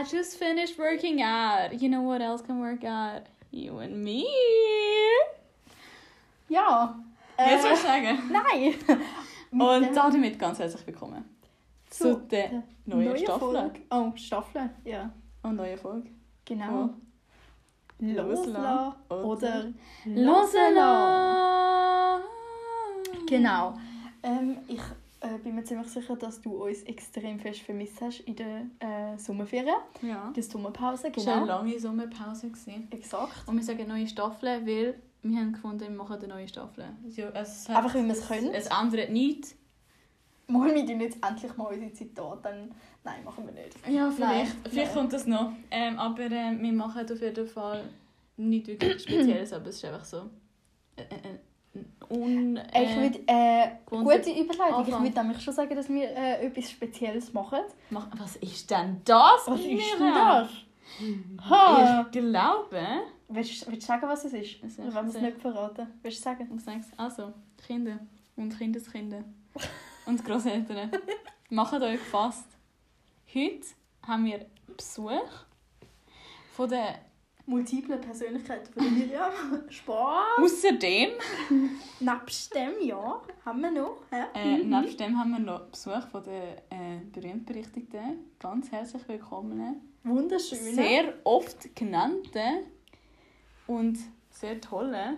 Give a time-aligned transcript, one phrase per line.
[0.00, 1.82] I just finished working out.
[1.82, 3.24] You know what else can work out?
[3.50, 4.24] You and me.
[6.48, 6.94] Ja.
[7.38, 8.18] Jetzt Äh, was sagen.
[8.32, 8.74] nein.
[9.52, 11.22] Und damit ganz herzlich willkommen
[11.90, 13.80] zu der neuen neuen Staffel Folge.
[13.90, 15.10] Oh, Staffel, ja.
[15.42, 16.08] und neuen Folge.
[16.46, 16.94] Genau.
[17.98, 19.70] Loslassen Loslassen oder
[20.06, 20.80] Loslassen.
[23.26, 23.74] Genau.
[24.22, 24.80] Ähm, ich
[25.20, 29.18] äh, bin mir ziemlich sicher, dass du uns extrem fest vermisst hast in der äh,
[29.18, 30.32] Sommerferien, Ja.
[30.34, 31.08] der Sommerpause.
[31.14, 31.56] Es war eine Genau.
[31.58, 32.48] lange Sommerpause.
[32.48, 32.88] Gewesen.
[32.90, 33.46] Exakt.
[33.46, 36.84] Und wir sagen neue Staffel, weil wir haben gefunden, wir machen eine neue Staffel.
[37.14, 38.54] Ja, es hat- Einfach, weil wir es können.
[38.54, 39.56] Es ändert nichts.
[40.46, 42.74] Machen wir tun jetzt endlich mal unsere Zitate, dann...
[43.04, 43.76] Nein, machen wir nicht.
[43.88, 44.52] Ja, vielleicht.
[44.62, 45.52] Nein, vielleicht kommt das noch.
[45.70, 47.84] Ähm, aber äh, wir machen auf jeden Fall
[48.36, 50.22] nichts wirklich Spezielles, aber es ist einfach so.
[50.96, 51.38] Äh, äh, äh,
[52.08, 53.20] un, äh, ich würde...
[53.26, 54.86] Äh, gute Überleitung.
[54.86, 57.60] Ich würde nämlich schon sagen, dass wir äh, etwas Spezielles machen.
[57.90, 59.46] mach, was ist denn das?
[59.46, 60.40] Was ist denn Mira?
[60.42, 60.50] das?
[61.48, 62.02] Ha!
[62.06, 62.80] Ich glaube.
[63.28, 64.64] Willst, du- willst du sagen, was es ist?
[64.64, 65.86] Es ist Oder wollen wir es nicht verraten?
[66.02, 66.50] Willst du sagen?
[66.56, 66.88] Ich sag's.
[66.96, 67.32] Also,
[67.64, 68.00] Kinder
[68.36, 69.22] und Kindeskinder
[70.06, 70.90] und Großeltern,
[71.50, 72.46] macht euch gefasst.
[73.32, 73.66] Heute
[74.04, 74.46] haben wir
[74.76, 75.10] Besuch
[76.56, 76.98] von der.
[77.46, 79.32] Multiple Persönlichkeiten von Miriam.
[79.68, 80.38] Spaß!
[80.38, 81.10] Außerdem,
[82.00, 83.96] Nebst dem, ja, haben wir noch.
[84.12, 84.28] Ja.
[84.34, 90.58] äh, nebst dem haben wir noch Besuch von der äh, berühmt-berüchtigten, ganz herzlich willkommenen, Wunderschön.
[90.74, 92.66] sehr oft genannten
[93.66, 93.98] und
[94.30, 95.16] sehr tollen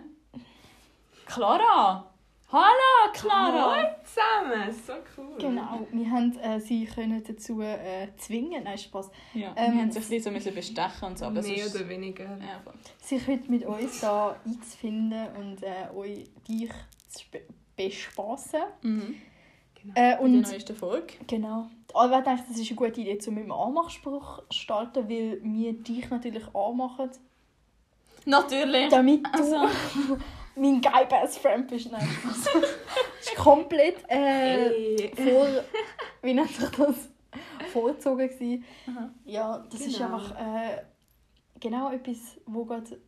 [1.25, 2.12] Clara!
[2.53, 3.75] Hallo, Clara!
[3.75, 5.37] Hallo zusammen, so cool.
[5.39, 9.91] Genau, wir haben äh, sie können dazu äh, zwingen, nein, Spaß, Ja, Ähm, wir haben
[9.91, 12.25] sich ein bisschen bestechen und so, aber Mehr oder weniger.
[12.25, 12.73] Ja, voll.
[13.01, 16.69] sich heute mit uns da einzufinden und äh, euch, dich
[17.09, 17.23] zu
[17.75, 18.61] bespassen.
[18.83, 19.15] Mhm.
[19.81, 19.93] Genau.
[19.95, 21.13] Äh, Und die und neueste Folge.
[21.25, 25.39] genau, Albert denkt, das ist eine gute Idee, um mit einem Anmachspruch zu starten, weil
[25.41, 27.09] wir dich natürlich anmachen,
[28.25, 28.89] Natürlich.
[28.89, 29.55] damit du Also.
[30.55, 31.91] mein geil Best Friend bist.
[31.91, 32.43] Nein, Spaß.
[32.53, 35.11] das ist komplett äh, Hey.
[35.15, 35.47] vor,
[36.21, 37.09] wie nennt sich das,
[37.71, 38.63] vorgezogen gewesen.
[38.87, 39.09] Aha.
[39.25, 40.13] Ja, das ist Genau.
[40.15, 40.81] einfach äh,
[41.59, 42.99] genau etwas, wo gerade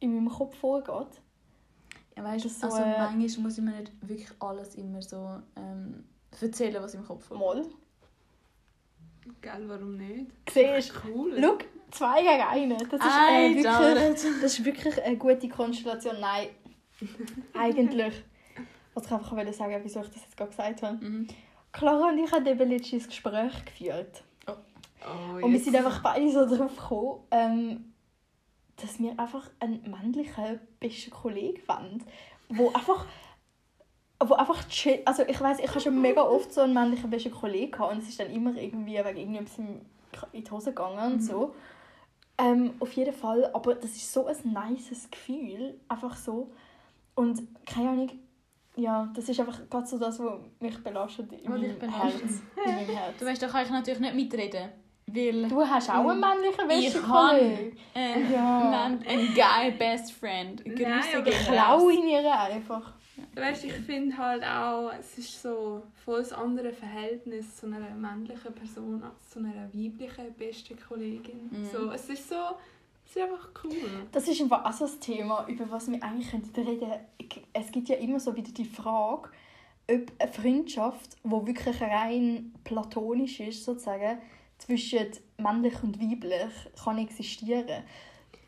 [0.00, 1.20] in meinem Kopf vorgeht.
[2.16, 5.38] Ja, weißt du, so, also äh, manchmal muss ich mir nicht wirklich alles immer so
[5.56, 6.04] ähm,
[6.40, 7.64] erzählen, was im Kopf vorgeht.
[7.64, 7.72] Mal.
[9.40, 10.26] Gell, warum nicht?
[10.52, 11.38] Siehst Cool.
[11.40, 11.58] Schau,
[11.90, 12.76] zwei gegen einen.
[12.78, 16.16] Das ist, äh, wirklich, das ist wirklich eine gute Konstellation.
[16.20, 16.48] Nein,
[17.58, 18.14] eigentlich.
[18.94, 21.04] Was ich einfach wollte sagen, wieso ich das jetzt gerade gesagt habe.
[21.04, 21.28] Mhm.
[21.72, 24.22] Clara und ich haben eben letztens ein Gespräch geführt.
[24.46, 27.92] Oh, Und wir sind einfach beide so drauf gekommen, ähm,
[28.76, 32.04] dass wir einfach einen männlichen besten Kollegen wollen,
[32.48, 33.06] wo einfach
[34.24, 37.32] wo einfach chill, also ich weiß ich habe schon mega oft so einen männlichen besten
[37.32, 41.20] Kollegen gehabt und es ist dann immer irgendwie wegen irgendetwas in die Hose gegangen und
[41.20, 41.54] so.
[42.38, 46.52] Ähm, auf jeden Fall, aber das ist so ein nices Gefühl, einfach so.
[47.14, 48.10] Und keine Ahnung,
[48.76, 52.22] ja, das ist einfach gerade so das, was mich belastet in Was meinem belastet.
[52.22, 52.42] Herz.
[52.66, 53.14] In meinem Herz.
[53.18, 54.70] Du weißt, da kann ich natürlich nicht mitreden.
[55.06, 57.76] Weil Du hast auch einen männlichen ich besten habe Kollegen.
[57.94, 58.84] äh, Ja.
[58.84, 60.64] einen, einen guy best friend.
[60.64, 62.94] Grüße gehen Ich klaue ihn ihr einfach.
[63.34, 68.54] Weißt, ich finde halt auch, es ist so voll ein anderes Verhältnis zu einer männlichen
[68.54, 71.48] Person als zu einer weiblichen besten Kollegin.
[71.50, 71.68] Mhm.
[71.70, 72.36] So, es ist so,
[73.14, 74.06] es ist einfach cool.
[74.10, 76.90] Das ist einfach auch so ein Thema, über was wir eigentlich könnten reden
[77.52, 79.28] Es gibt ja immer so wieder die Frage,
[79.90, 84.18] ob eine Freundschaft, die wirklich rein platonisch ist, sozusagen,
[84.58, 85.08] zwischen
[85.38, 86.52] männlich und weiblich,
[86.82, 87.82] kann existieren.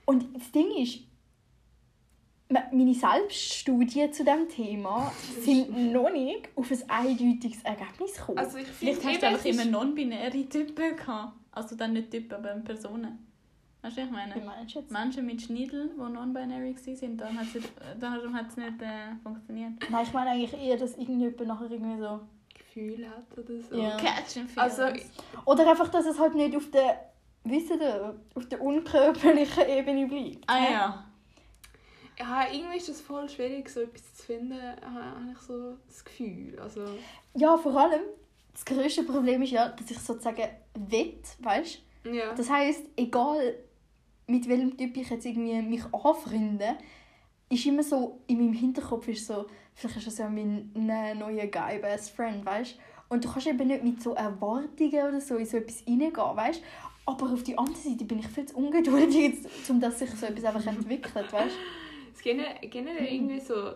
[0.06, 1.00] Und das Ding ist,
[2.48, 8.38] me- meine Selbststudien zu diesem Thema sind noch nicht auf ein eindeutiges Ergebnis gekommen.
[8.38, 11.32] Also ich Vielleicht finde hast du eben, einfach immer non-binäre Typen gehabt.
[11.52, 13.26] Also dann nicht Typen, aber Personen.
[13.84, 14.34] Weißt du, ich meine?
[14.34, 14.82] Wie du?
[14.88, 17.62] Menschen mit Schniedel, die non-binary waren, dann hat es
[18.00, 19.72] darum hat es nicht äh, funktioniert.
[19.90, 22.20] Nein, ich meine eigentlich eher, dass irgendjemand nachher irgendwie so...
[22.54, 23.76] Gefühl hat oder so.
[23.76, 23.96] Ja.
[23.98, 24.84] Catch and Also,
[25.44, 27.10] Oder einfach, dass es halt nicht auf der,
[27.44, 30.44] wisst ihr, auf der unkörperlichen Ebene bleibt.
[30.46, 31.04] Ah ja.
[32.18, 36.58] ja, irgendwie ist es voll schwierig, so etwas zu finden, habe ich so das Gefühl.
[36.58, 36.86] Also,
[37.34, 38.00] Ja, vor allem,
[38.50, 42.34] das grösste Problem ist ja, dass ich sozusagen will, weißt ja.
[42.34, 43.54] Das heisst, egal
[44.26, 46.76] mit welchem Typ ich jetzt irgendwie mich anfreunde,
[47.50, 51.46] ist immer so, in meinem Hinterkopf ist so, vielleicht ist das ja mein ne- neuer
[51.46, 52.76] Guy Best Friend, weißt
[53.10, 56.62] Und du kannst eben nicht mit so Erwartungen oder so in so etwas reingehen, weißt
[57.06, 59.34] Aber auf die andere Seite bin ich viel zu ungeduldig,
[59.68, 61.54] um dass sich so etwas einfach entwickelt, weißt
[62.14, 63.72] Es generell, generell irgendwie so,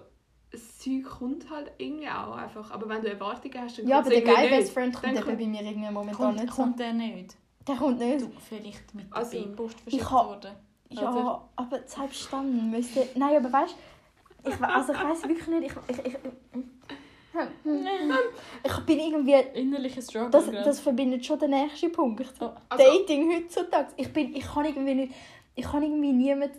[0.50, 2.71] das Zeug kommt halt irgendwie auch einfach.
[2.71, 4.50] Aber wenn du Erwartungen hast, dann Ja, aber der Guy nicht.
[4.50, 6.62] Best Friend kommt Dann eben kommt- bei mir irgendwie momentan Kommt, nicht so.
[6.62, 7.37] kommt der nicht?
[7.69, 8.23] Der kommt nicht.
[8.23, 10.53] Du, vielleicht mit der Also, B-Post ich verschickt worden.
[10.91, 11.49] Ja, Oder?
[11.55, 13.06] aber selbst dann müsste...
[13.15, 13.75] Nein, aber weißt
[14.43, 16.17] du, ich, also ich weiß wirklich nicht, ich, ich, ich,
[18.65, 19.35] ich bin irgendwie...
[19.61, 22.32] Innerlicher Struggle Das, das verbindet schon den nächsten Punkt.
[22.41, 23.88] Oh, Also- Dating heutzutage.
[23.97, 25.14] Ich, bin, ich kann irgendwie nicht...
[25.55, 26.53] Ich kann irgendwie niemand...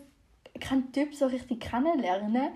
[0.60, 2.50] keinen Typ so richtig kennenlernen.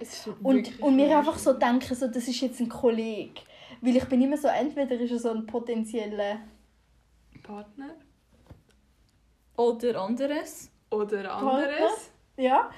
[0.44, 3.40] Und, und mir einfach so denken, so, das ist jetzt ein Kollege.
[3.80, 6.38] Weil ich bin immer so, entweder ist er so ein potenzieller...
[7.42, 7.90] Partner
[9.56, 10.70] Oder anderes.
[10.90, 12.10] oder anderes.
[12.36, 12.70] Ja.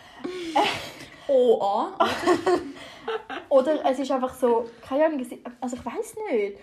[1.29, 1.97] OA.
[3.49, 5.27] Oder es ist einfach so, keine Ahnung,
[5.61, 6.59] also ich weiß nicht.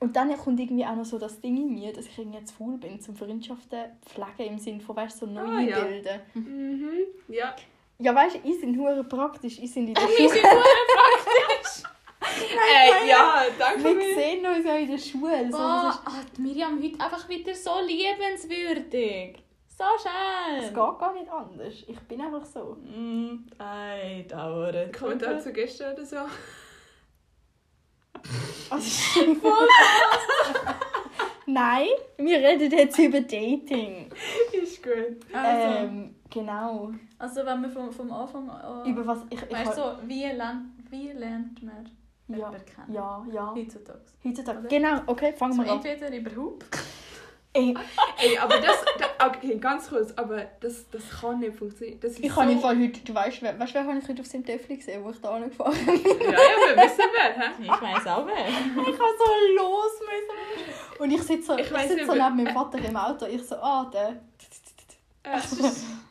[0.00, 2.54] Und dann kommt irgendwie auch noch so das Ding in mir, dass ich irgendwie zu
[2.54, 5.80] faul bin, zum Freundschaften pflegen im Sinne von, weißt du, so neue Ah, ja.
[5.84, 6.20] bilden.
[6.34, 6.92] Mhm.
[7.28, 7.56] Ja.
[7.98, 10.28] Ja, weißt du, ich sind hure praktisch, ich sind in der Schule.
[10.28, 11.82] sind nur praktisch.
[12.40, 14.14] Äh, ja, danke Wir mir.
[14.14, 15.50] sehen uns ja in der Schule.
[15.50, 19.38] So, Boah, ist, ah, Miriam heute einfach wieder so liebenswürdig.
[19.78, 20.02] So es
[20.64, 20.74] schön.
[20.74, 21.74] geht gar nicht anders.
[21.86, 22.76] Ich bin einfach so.
[22.82, 24.92] Mm, ei, dauert.
[24.92, 26.16] Kommentar zu gestern oder so.
[28.70, 29.20] Also,
[31.46, 31.86] Nein,
[32.18, 34.10] wir reden jetzt über Dating.
[34.52, 35.16] Ist gut.
[35.32, 36.90] Also, Ähm, genau.
[37.18, 38.84] also wenn wir vom, vom Anfang an...
[38.84, 39.40] Über was ich.
[39.40, 41.88] ich weißt du, so, wie, lernt, wie lernt man
[42.26, 42.92] ja, jemanden kennen?
[42.92, 43.54] ja, ja.
[43.54, 44.00] Heutzutage.
[44.22, 44.58] Heutzutage.
[44.58, 44.68] Oder?
[44.68, 45.78] Genau, okay, fangen So wir an.
[45.82, 46.66] entweder überhaupt.
[47.58, 47.74] Ey,
[48.22, 51.98] Ey, aber das, da- okay, ganz kurz, aber das, das kann nicht funktionieren.
[52.00, 54.08] Das ist ich so, habe im Fall heute, du weißt, wer, weißt, wer habe ich
[54.08, 55.94] heute auf seinem Töffel gesehen, wo ich da angefahren bin?
[56.04, 57.50] Ja, ja, wir wissen wer, hä?
[57.62, 58.34] Ich weiss auch wer.
[58.82, 61.02] Ich habe so los müssen.
[61.02, 63.26] Und ich sitze so, Ich ich sitze so neben meinem Vater im Auto.
[63.26, 64.20] Ich so, ah, der.
[65.24, 65.38] Äh,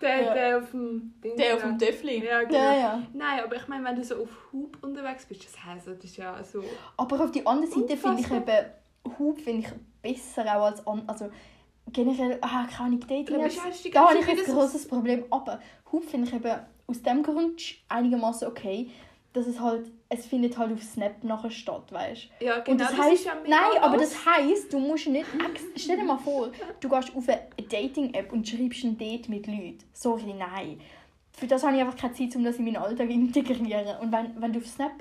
[0.02, 0.34] der, Ja.
[0.34, 1.36] der auf dem Ding.
[1.38, 1.68] Der auf da.
[1.70, 2.24] dem Töffli.
[2.24, 2.58] Ja, genau.
[2.60, 3.04] Ja, ja.
[3.14, 6.18] Nein, aber ich meine, wenn du so auf Hub unterwegs bist, das heisst, das ist
[6.18, 6.64] ja so.
[6.98, 9.74] Aber auf die andere Seite finde ich eben, Hub finde ich
[10.08, 11.30] besser auch als an, also
[11.92, 13.56] generell, ah, keine Ahnung, Dating Aber Apps,
[13.92, 15.26] da habe ich ein grosses Problem.
[15.30, 15.60] Aber
[15.92, 16.56] Hub finde ich eben
[16.88, 18.90] aus dem Grund einigermaßen okay,
[19.34, 22.78] dass es halt, es findet halt auf Snap nachher statt, weißt Ja, Und genau.
[22.80, 25.28] das, das heisst, ist ja nein, aber das heisst, du musst nicht,
[25.76, 26.50] stell dir mal vor,
[26.80, 29.84] du gehst auf eine Dating-App und schreibst ein Date mit Leuten.
[29.94, 30.80] Sorry, nein.
[31.34, 33.98] Für das habe ich einfach keine Zeit, um das in meinen Alltag zu integrieren.
[34.02, 34.94] Und wenn, wenn du auf Snap,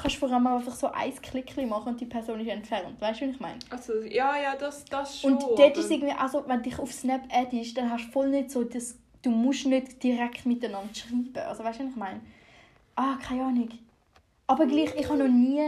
[0.00, 3.00] kannst vor allem einfach so ein Klickchen machen und die Person ist entfernt.
[3.00, 3.58] Weißt du, was ich meine?
[3.70, 5.32] Also, ja, ja, das, das schon.
[5.34, 8.12] Und dort aber- ist irgendwie, also wenn du dich auf Snap addest, dann hast du
[8.12, 11.32] voll nicht so das, du musst nicht direkt miteinander schreiben.
[11.34, 12.20] Also weißt du, was ich meine?
[12.94, 13.68] Ah, keine Ahnung.
[14.46, 15.60] Aber gleich, ich habe noch nie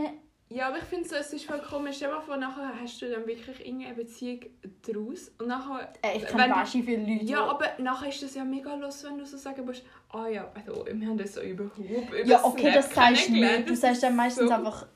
[0.50, 1.96] Ja, aber ich finde so, es ist voll komisch.
[1.96, 4.40] Stell dir vor, nachher hast du dann wirklich irgendeine Beziehung
[4.86, 5.30] daraus.
[5.38, 5.92] Und nachher.
[6.02, 7.24] Äh, ich wenn kenne wie viele Leute.
[7.26, 10.50] Ja, aber nachher ist das ja mega los, wenn du so sagen musst, ah ja,
[10.54, 13.68] also, wir haben das so über Hub, über ja, okay, Snap das sagst du nicht.
[13.68, 14.86] Du sagst dann meistens so- einfach.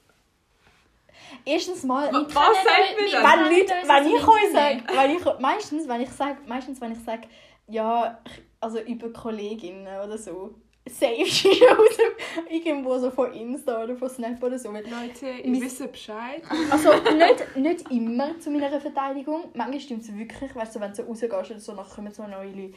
[1.44, 3.22] Erstens mal, wenn Was sagt mir das?
[3.22, 6.98] Wann- Leute, wenn ich euch sage, wenn ich, meistens, wenn ich sage, meistens, wenn ich
[7.04, 7.28] sage,
[7.66, 10.54] ja, ich- also über Kolleginnen oder so,
[10.88, 14.70] safe ist aus dem, irgendwo so von Insta oder von Snap oder so.
[14.70, 16.42] Leute, ihr wisst Bescheid.
[16.70, 19.50] Also nicht, nicht immer zu meiner Verteidigung.
[19.54, 22.26] Manchmal stimmt es wirklich, weißt du, wenn du so rausgehst oder so, dann kommen so
[22.26, 22.74] neue Leute.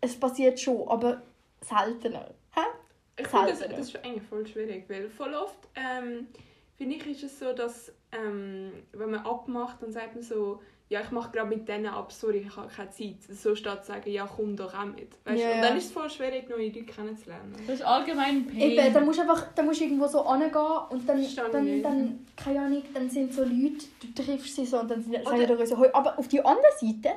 [0.00, 1.22] Es passiert schon, aber
[1.60, 2.30] seltener.
[2.54, 2.60] Hä?
[3.16, 6.26] Ich finde, das, das ist eigentlich voll schwierig, weil voll oft, ähm,
[6.76, 11.00] finde ich, ist es so, dass ähm, wenn man abmacht, dann sagt man so, ja,
[11.00, 13.16] ich mache gerade mit denen ab, sorry, ich habe keine Zeit.
[13.30, 15.08] So statt zu sagen, ja, komm doch auch mit.
[15.24, 15.42] Weißt?
[15.42, 15.52] Du?
[15.54, 17.54] Und dann ist es voll schwierig, neue Leute kennenzulernen.
[17.66, 18.60] Das ist allgemein Pain.
[18.60, 20.52] Eben, dann musst du einfach dann musst du irgendwo so angehen
[20.90, 21.84] und dann, ich dann, nicht.
[21.84, 25.42] dann, keine Ahnung, dann sind so Leute, du triffst sie so und dann sind- sagen
[25.42, 25.88] Oder- die so, «Hoi».
[25.92, 27.10] aber auf die andere Seite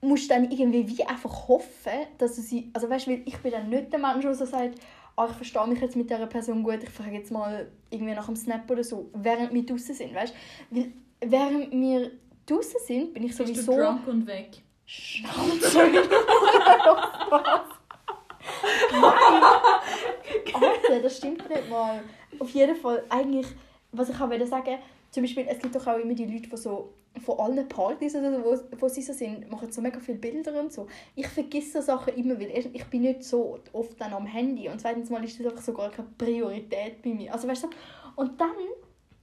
[0.00, 3.36] musst du dann irgendwie wie einfach hoffen, dass du sie, also weißt du, weil ich
[3.38, 4.78] bin dann nicht der Mensch, der so sagt,
[5.16, 8.26] ah, ich verstehe mich jetzt mit dieser Person gut, ich frage jetzt mal irgendwie nach
[8.26, 10.34] dem Snap oder so, während wir draußen sind, weißt
[10.70, 10.84] du,
[11.20, 12.10] während wir
[12.46, 13.76] draußen sind, bin ich Bist du sowieso...
[13.76, 14.50] drunk und weg.
[14.86, 15.80] Schnauze!
[20.52, 22.02] Alter, das stimmt nicht mal.
[22.38, 23.46] Auf jeden Fall, eigentlich,
[23.92, 24.78] was ich auch wollte sagen,
[25.10, 26.92] zum Beispiel, es gibt doch auch immer die Leute, die so
[27.24, 30.58] von allen Partys oder so, wo, wo sie so sind, machen so mega viele Bilder
[30.58, 30.86] und so.
[31.14, 34.68] Ich vergesse so Sachen immer, weil erstens, ich bin nicht so oft dann am Handy
[34.68, 37.32] und zweitens mal ist das einfach so gar keine Priorität bei mir.
[37.32, 37.68] Also weißt du,
[38.16, 38.50] und dann,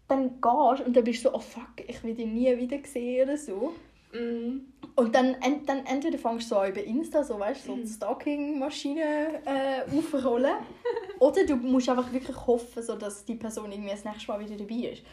[0.10, 2.78] dann gehst du und dann bist du so, oh fuck, ich will dich nie wieder
[2.86, 3.74] sehen oder so.
[4.14, 4.66] Mhm.
[4.96, 7.88] Und dann, ent, dann entweder fängst du so an über Insta so, weißt, so die
[7.88, 10.56] Stalking-Maschine äh, aufrollen.
[11.20, 14.58] oder du musst einfach wirklich hoffen, so, dass die Person irgendwie das nächste Mal wieder
[14.58, 15.04] dabei ist.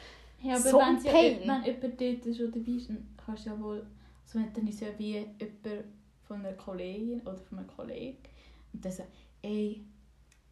[0.42, 1.40] Ja, aber So wenn, sie, Pain.
[1.44, 3.86] wenn jemand dort schon dabei ist, dann kannst du ja wohl...
[4.24, 5.84] Also wenn dann ist ja wie jemand
[6.26, 8.16] von einer Kollegin oder von einem Kollegen
[8.72, 9.04] und dann so,
[9.42, 9.82] ey,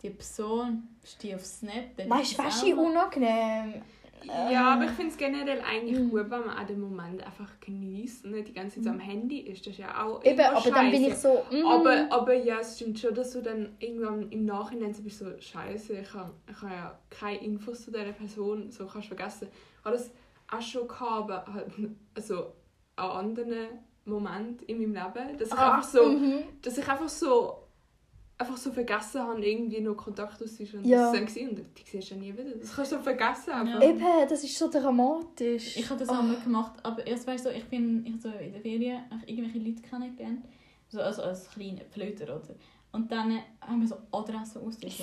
[0.02, 3.82] die Person ist die auf Snap, dann Weißt ist du, wie noch- unangenehm?
[4.26, 6.10] Ja, aber ich finde es generell eigentlich Mhm.
[6.10, 9.40] gut, wenn man auch den Moment einfach genießt und nicht die ganze Zeit am Handy
[9.40, 9.66] ist.
[9.66, 11.44] Das ist ja auch Eben, aber dann bin ich so.
[11.50, 15.18] mm, Aber, aber ja, es stimmt schon, dass du dann irgendwann im Nachhinein so bist,
[15.18, 19.14] so scheiße, ich habe ich hab ja keine Infos zu dieser Person, so kannst du
[19.16, 19.48] vergessen.
[19.84, 20.10] Ich das
[20.50, 21.66] auch schon gehabt, aber halt,
[22.14, 22.52] also
[22.96, 23.68] an anderen
[24.04, 26.44] Momenten in meinem Leben, dass ich ah, einfach so, mhm.
[26.62, 27.63] dass ich einfach so
[28.36, 30.82] einfach so vergessen habe, irgendwie noch Kontakt auszustellen.
[30.84, 31.12] Und Ja.
[31.12, 32.50] das war dann und die siehst du nie wieder.
[32.60, 33.80] Das kannst du so vergessen einfach.
[33.80, 33.88] Ja.
[33.88, 35.76] Eben, das ist so dramatisch.
[35.76, 36.18] Ich habe das Ah.
[36.18, 39.58] auch mal gemacht, aber erst weißt du, ich bin ich so in der Ferien irgendwelche
[39.58, 40.44] Leute kennengelernt,
[40.88, 42.54] so also als kleine Flöter oder.
[42.92, 45.02] Und dann haben wir so Adressen ausgetauscht.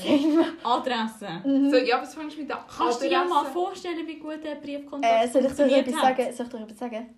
[0.64, 1.42] Adressen.
[1.66, 1.70] Mhm.
[1.70, 4.42] So, ja, was fängst du mit der Kannst du dir ja mal vorstellen, wie gut
[4.44, 6.34] der Briefkontakt Äh, soll ich dir etwas sagen?
[6.34, 7.10] Soll ich dir etwas sagen?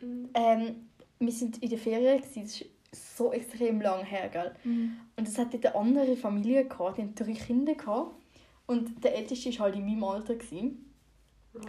[0.00, 0.28] Mhm.
[0.34, 2.66] Ähm, wir sind in der Ferien, gewesen.
[2.92, 4.54] So extrem lang her, gell?
[4.64, 4.96] Mhm.
[5.16, 7.74] Und es hatte eine andere Familie, gehabt, die hatten drei Kinder.
[7.74, 8.14] Gehabt.
[8.66, 10.34] Und der älteste war halt in meinem Alter.
[10.34, 10.86] Gewesen.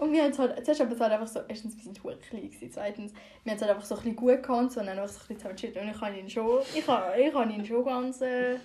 [0.00, 2.18] Und wir haben es halt, zuerst aber es halt einfach so, erstens, wir sind klein
[2.20, 3.12] gewesen, zweitens,
[3.44, 5.12] wir haben es halt einfach so ein bisschen gut gehabt und so, und dann einfach
[5.12, 5.76] so ein bisschen zusammen chillt.
[5.76, 8.56] Und ich habe ihn schon, ich habe, ich habe ihn schon ganz äh,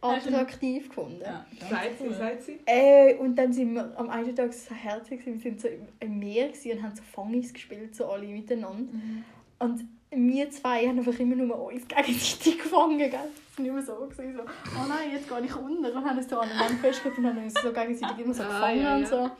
[0.00, 1.22] attraktiv gefunden.
[1.22, 2.58] Ja, Sagt sie, sagt sie.
[2.66, 5.34] Äh, und dann sind wir am einen Tag so herzig, gewesen.
[5.34, 8.92] wir sind so im, im Meer gewesen und haben so Fangis gespielt, so alle miteinander.
[8.92, 9.24] Mhm.
[9.58, 13.10] Und wir zwei haben einfach immer nur uns gegenseitig gefangen, gell?
[13.10, 13.20] Das
[13.58, 16.28] war nicht mehr so, gewesen, so oh nein, jetzt gehe ich unter und haben uns
[16.28, 19.08] so aneinander festgehalten und haben uns so gegenseitig immer so Ah, gefangen ja, und ja.
[19.08, 19.16] so.
[19.18, 19.32] Auf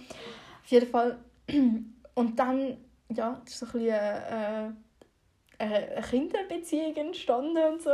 [0.67, 1.19] jeden Fall.
[2.15, 2.77] Und dann,
[3.15, 4.71] ja, es ist so ein bisschen äh,
[5.61, 7.91] eine, eine Kinderbeziehung entstanden und so.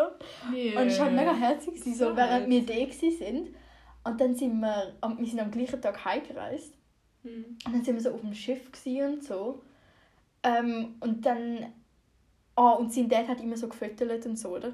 [0.50, 0.80] Yeah.
[0.80, 3.48] Und es war halt mega herzig, so, So während wir da waren.
[4.04, 6.72] Und dann sind wir, am- wir sind am gleichen Tag heimgereist.
[7.22, 7.58] Mhm.
[7.66, 9.62] Und dann sind wir so auf dem Schiff und so.
[10.42, 11.72] Ähm, und dann.
[12.56, 14.72] Ah, und sein Dad hat immer so gefüttert und so, oder?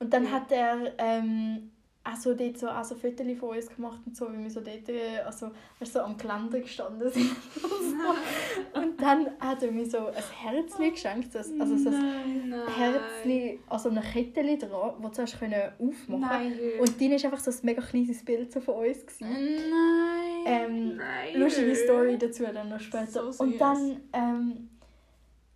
[0.00, 0.30] Und dann Ja.
[0.30, 1.70] hat er ähm,
[2.04, 4.60] auch so dort so, auch so Fotos von uns gemacht und so, wie wir so
[4.60, 7.30] dort äh, also, weißt, so am Geländer gestanden sind.
[7.56, 8.80] und, so.
[8.80, 12.62] und dann hat er mir so ein Herzchen geschenkt, so, ein- also so ein Nein.
[12.76, 16.58] Herzchen, also eine Kette dran, das du zuerst können aufmachen Nein.
[16.80, 19.04] Und drin war einfach so ein mega kleines Bild so von uns.
[19.04, 19.28] Gewesen.
[19.28, 20.44] Nein.
[20.46, 21.34] Ähm, Nein.
[21.40, 23.30] lustige Story dazu dann noch später.
[23.32, 24.70] So und dann ähm,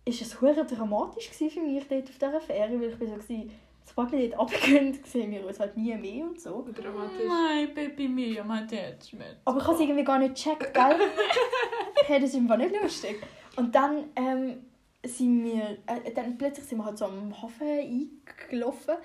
[0.05, 3.15] ist es hure dramatisch gewesen für mich dort auf dieser Fähre, weil ich bin so
[3.15, 3.51] gewesen,
[3.85, 6.65] sobald wir dort runtergehen, sehen wir uns halt nie mehr und so.
[6.75, 7.27] Dramatisch.
[7.27, 9.37] Mein Baby Mia, mein Attachment.
[9.45, 10.95] Aber ich habe es irgendwie gar nicht gecheckt, gell?
[12.05, 13.21] hey, das ist einfach nicht lustig.
[13.55, 14.57] Und dann ähm,
[15.05, 18.95] sind wir, äh, dann plötzlich sind wir halt so am Hafen eingelaufen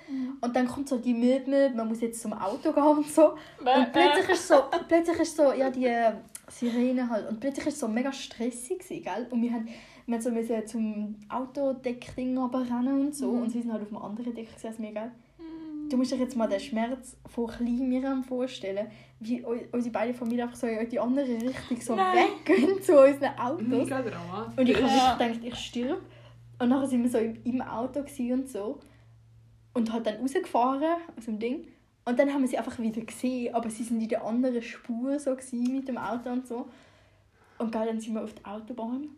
[0.41, 3.31] und dann kommt so die Möbel, man muss jetzt zum Auto gehen und so.
[3.59, 4.55] Und plötzlich ist so,
[4.87, 6.13] plötzlich ist so, ja, die äh,
[6.47, 7.29] Sirene halt.
[7.29, 9.27] Und plötzlich ist es so mega stressig, gewesen, gell?
[9.29, 9.67] Und wir haben,
[10.09, 13.31] wir so müssen zum Autodeckding rennen und so.
[13.31, 13.41] Mhm.
[13.43, 15.11] Und sie sind halt auf dem anderen Deck als wir, gell?
[15.89, 18.87] Du musst dir jetzt mal den Schmerz von klein Miriam vorstellen,
[19.19, 22.15] wie unsere beiden Familien einfach so in die andere Richtung so Nein.
[22.45, 23.67] weggehen zu unseren Autos.
[23.67, 24.57] Mega dramatisch.
[24.57, 25.17] Und ich habe Ja.
[25.17, 26.01] gedacht, ich stirb.
[26.59, 28.79] Und nachher sind wir so im, im Auto und so.
[29.73, 31.65] Und halt dann rausgefahren aus dem Ding.
[32.05, 35.19] Und dann haben wir sie einfach wieder gesehen, aber sie sind in der anderen Spur
[35.19, 36.67] so mit dem Auto und so.
[37.57, 39.09] Und dann sind wir auf der Autobahn.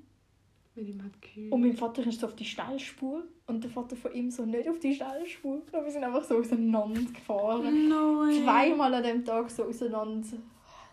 [0.76, 1.52] Wenn ich mal gehört.
[1.52, 4.70] Und mein Vater ist so auf die Steilspur und der Vater von ihm so nicht
[4.70, 5.56] auf die Steilspur.
[5.72, 7.90] Und wir sind einfach so auseinander gefahren.
[7.90, 8.44] Nein.
[8.44, 10.28] Zweimal an dem Tag so auseinander.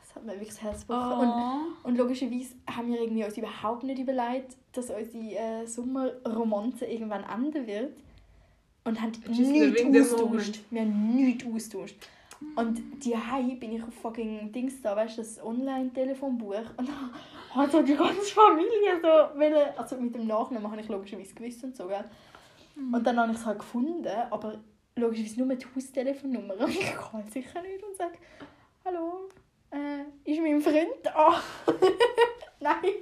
[0.01, 1.29] Das hat mir wirklich das Herz gebrochen.
[1.29, 1.89] Und Oh.
[1.89, 7.67] und logischerweise haben wir irgendwie uns überhaupt nicht überlegt, dass unsere äh, Sommerromanze irgendwann enden
[7.67, 7.93] wird.
[8.85, 10.61] Und haben nichts austauscht.
[10.71, 11.97] Wir haben nichts austauscht.
[12.57, 13.15] Und die
[13.57, 16.65] bin ich auf fucking Dings da, weißt du, das Online-Telefonbuch.
[16.77, 16.89] Und
[17.55, 21.35] dann hat so die ganze Familie so wollen, also mit dem Nachnamen habe ich logischerweise
[21.35, 22.05] gewusst und so, gell.
[22.77, 24.61] Und dann habe ich es halt gefunden, aber
[24.95, 26.55] logischerweise nur die Haustelefonnummer.
[26.61, 28.19] Und ich kann sicher nicht und sage,
[28.85, 29.29] hallo,
[29.71, 31.43] äh, ist mein Freund da?
[32.61, 32.95] Nein,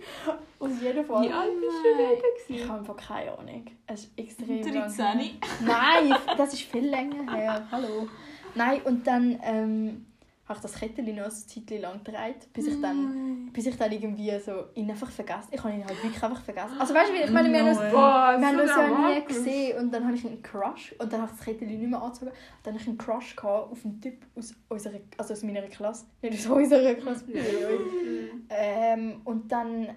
[0.59, 1.23] auf jeden Fall.
[1.23, 2.23] Wie alt bist du dort?
[2.49, 3.65] Ich habe einfach keine Ahnung.
[3.87, 5.15] Es ist extrem lang her.
[5.15, 5.41] 13.
[5.65, 7.67] Nein, das ist viel länger her.
[7.71, 8.09] Hallo.
[8.55, 10.07] Nein, und dann ähm,
[10.49, 13.91] habe ich das Kettchen noch eine Zeit lang getragen, bis ich dann, bis ich dann
[13.91, 15.49] irgendwie so ihn einfach vergessen.
[15.51, 16.79] Ich habe ihn halt wirklich einfach vergessen.
[16.79, 18.71] Also weißt du, wie- ich meine, wir haben uns, No Boah, wir haben so uns
[18.71, 21.67] ja nie gesehen und dann habe ich einen Crush und dann habe ich das Kettchen
[21.69, 22.31] nicht mehr angezogen.
[22.63, 26.05] Dann habe ich einen Crush gehabt auf einen Typ aus unserer, also aus meiner Klasse,
[26.23, 27.25] nicht aus unserer Klasse.
[28.49, 29.89] Ähm, und dann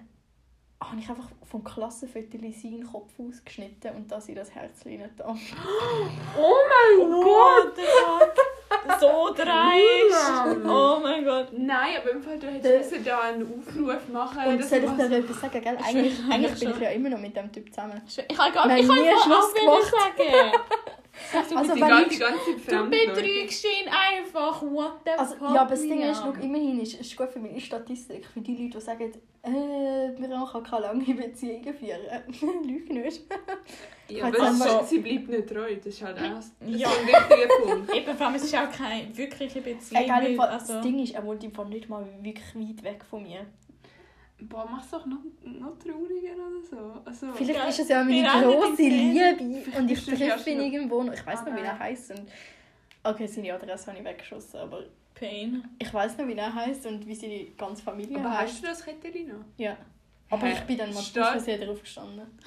[0.82, 4.48] habe ich einfach vom Klassenfoto seinen Kopf ausgeschnitten und da sie das
[4.84, 5.28] nicht da.
[6.38, 6.54] Oh
[6.98, 7.76] mein Gott!
[7.76, 8.34] The fuck?
[9.00, 10.66] So dreist.
[10.66, 11.48] Oh mein Gott.
[11.52, 14.46] Nein, aber im Fall, du hättest müssen da einen Aufruf machen.
[14.46, 15.76] Und soll ich dir etwas sagen, gell?
[15.80, 18.00] Ich Eigentlich, eigentlich bin ich ja immer noch mit dem Typ zusammen.
[18.06, 20.52] Ich habe gar Wir ich nie einfach Schluss wollen sagen.
[21.32, 23.06] Du, Also, Die wenn ganze, ich- die ganze Zeit du fremd Leute.
[23.22, 24.62] betrügst ihn einfach.
[24.62, 25.54] What the Also, fuck?
[25.54, 28.56] ja, aber das Ding ist, schau, immerhin ist es gut für meine Statistik, für die
[28.56, 29.50] Leute, die sagen, äh,
[30.20, 32.00] wir kann keine lange Beziehungen führen.
[32.66, 33.22] Lüge nicht.
[34.08, 35.76] Ja, aber einfach- so, sie bleibt nicht treu.
[35.76, 36.88] Das ist halt auch das ist Ja.
[36.88, 37.94] ein wichtiger Punkt.
[37.94, 40.02] Eben, vor allem, es ist auch keine wirkliche Beziehung.
[40.02, 43.22] Egal, also, das Ding ist, er wohnt im Fall nicht mal wirklich weit weg von
[43.22, 43.46] mir.
[44.42, 47.00] Boah, mach's doch noch, noch trauriger oder so.
[47.04, 49.38] Also, Vielleicht Ja, ist es ja meine große nicht.
[49.38, 51.02] Liebe und ich treffe ihn irgendwo.
[51.02, 51.64] noch- Ich weiß noch, wie Okay.
[51.66, 52.10] er heißt.
[52.12, 52.22] Und
[53.04, 55.62] okay, seine Adresse habe ich weggeschossen, aber Pain.
[55.78, 58.54] ich weiß noch, wie er heißt und wie seine ganze Familie aber heißt.
[58.54, 59.44] hast du das Kettchen noch?
[59.58, 59.76] Ja.
[60.30, 60.52] Aber Hä?
[60.54, 62.20] ich bin dann mal Versehen drauf gestanden.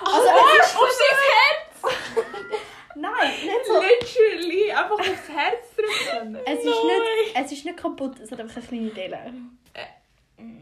[0.00, 0.76] Also, was?
[0.76, 1.90] Auf sein
[2.96, 3.80] Nein, nicht so.
[3.80, 6.36] Literally, einfach aufs Herz drücken.
[6.44, 9.32] Es ist, nicht, es ist nicht kaputt, es hat einfach eine kleine Delle.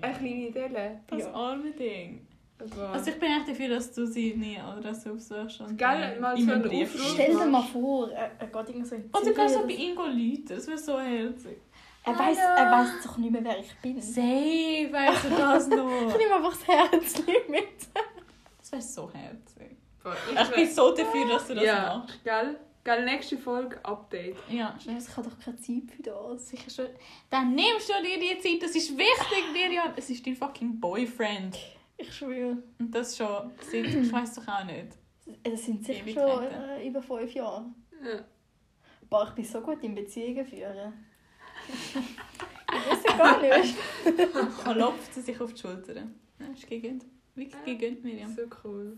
[0.00, 1.00] Eine kleine Delle.
[1.08, 1.32] Das Ja.
[1.32, 2.26] arme Ding.
[2.58, 5.60] Aber Also ich bin echt dafür, dass du sie nie Adresse aufsuchst.
[5.60, 6.96] Und Gell, ähm, mal so einen Brief.
[7.12, 9.66] Stell dir mal vor, er, er geht irgendwie so in die Oder kannst du bei
[9.66, 9.78] so.
[9.80, 10.54] ihm gehen, Leute.
[10.54, 11.58] Das wäre so herzig.
[12.04, 14.00] Er weiß, er weiß doch nicht mehr, wer ich bin.
[14.00, 16.16] Safe, weißt du das Ich noch?
[16.18, 17.64] nehme einfach das Herz mit.
[18.60, 19.76] Das wäre so herzig.
[20.02, 22.24] Boah, Ich bin so dafür, dass du das Ja, machst.
[22.24, 22.56] gell?
[22.86, 24.36] Gell, nächste Folge Update.
[24.48, 26.48] Ja, Ich habe doch keine Zeit für das.
[26.50, 26.86] sicher schon.
[27.28, 29.92] Dann nimmst du dir die Zeit, das ist wichtig, Miriam.
[29.96, 31.58] Es ist dein fucking Boyfriend.
[31.96, 32.62] Ich schwöre.
[32.78, 34.96] Und das schon seit, ich weiß doch auch nicht.
[35.42, 37.74] Es sind sicher schon äh, über fünf Jahre.
[38.04, 38.24] Ja.
[39.10, 40.92] Boah, ich bin so gut in Beziehungen führen.
[41.68, 43.74] ich weiß gar nicht.
[44.62, 45.96] Klopft sie sich auf die Schulter.
[45.96, 47.04] Ja, ist gegönnt.
[47.34, 48.32] Wirklich gegönnt, Miriam.
[48.32, 48.96] So cool.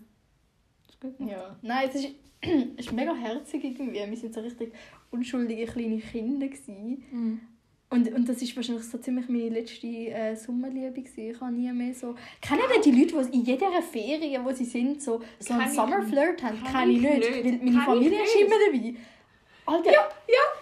[1.00, 1.14] Gut.
[1.20, 1.56] Ja.
[1.62, 2.08] Nein, es ist,
[2.76, 3.94] es ist mega herzig irgendwie.
[3.94, 4.72] Wir sind so richtig
[5.10, 6.48] unschuldige kleine Kinder.
[6.48, 7.04] Gewesen.
[7.10, 7.40] Mhm.
[7.90, 11.00] Und, und das war wahrscheinlich so ziemlich meine letzte äh, Sommerliebe.
[11.00, 11.30] Gewesen.
[11.30, 12.14] Ich habe nie mehr so...
[12.42, 16.42] Kennen ihr die Leute, die in jeder Ferien, wo sie sind, so, so einen Sommerflirt
[16.42, 16.62] haben?
[16.62, 17.44] Kenn Kenne ich ich nicht.
[17.44, 18.94] Weil meine Familie ist immer dabei.
[19.64, 20.02] Alter, Ja,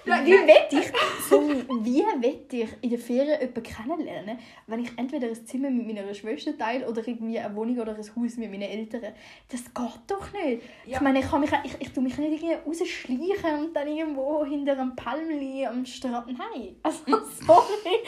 [0.07, 0.93] wie will ich,
[1.29, 1.41] so,
[1.85, 6.15] wie will ich in der Ferien jemanden kennenlernen, wenn ich entweder ein Zimmer mit meiner
[6.15, 9.13] Schwester teile oder irgendwie eine Wohnung oder ein Haus mit meinen Eltern?
[9.49, 10.63] Das geht doch nicht.
[10.87, 10.97] Ja.
[10.97, 14.45] Ich meine, ich, kann mich, ich, ich tue mich nicht irgendwie rausschleichen und dann irgendwo
[14.45, 16.27] hinter einem Palmli am Strand.
[16.39, 16.99] Nein, also
[17.47, 17.99] sorry,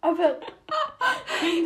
[0.00, 0.38] aber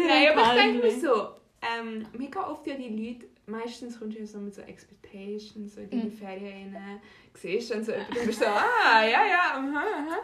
[0.07, 1.29] Nein, aber ich denke mir so,
[1.63, 5.81] ähm, mega oft ja die Leute, meistens kommst du ja so mit so Expectations, so
[5.81, 6.13] in deine Mhm.
[6.13, 7.01] Ferien rein,
[7.35, 10.17] siehst dann so jemanden bist so, ah, ja, ja, aha, aha.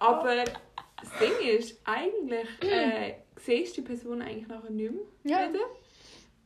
[0.00, 5.48] Aber das Ding ist, eigentlich äh, siehst du die Person eigentlich nachher nicht mehr Ja.
[5.48, 5.64] wieder.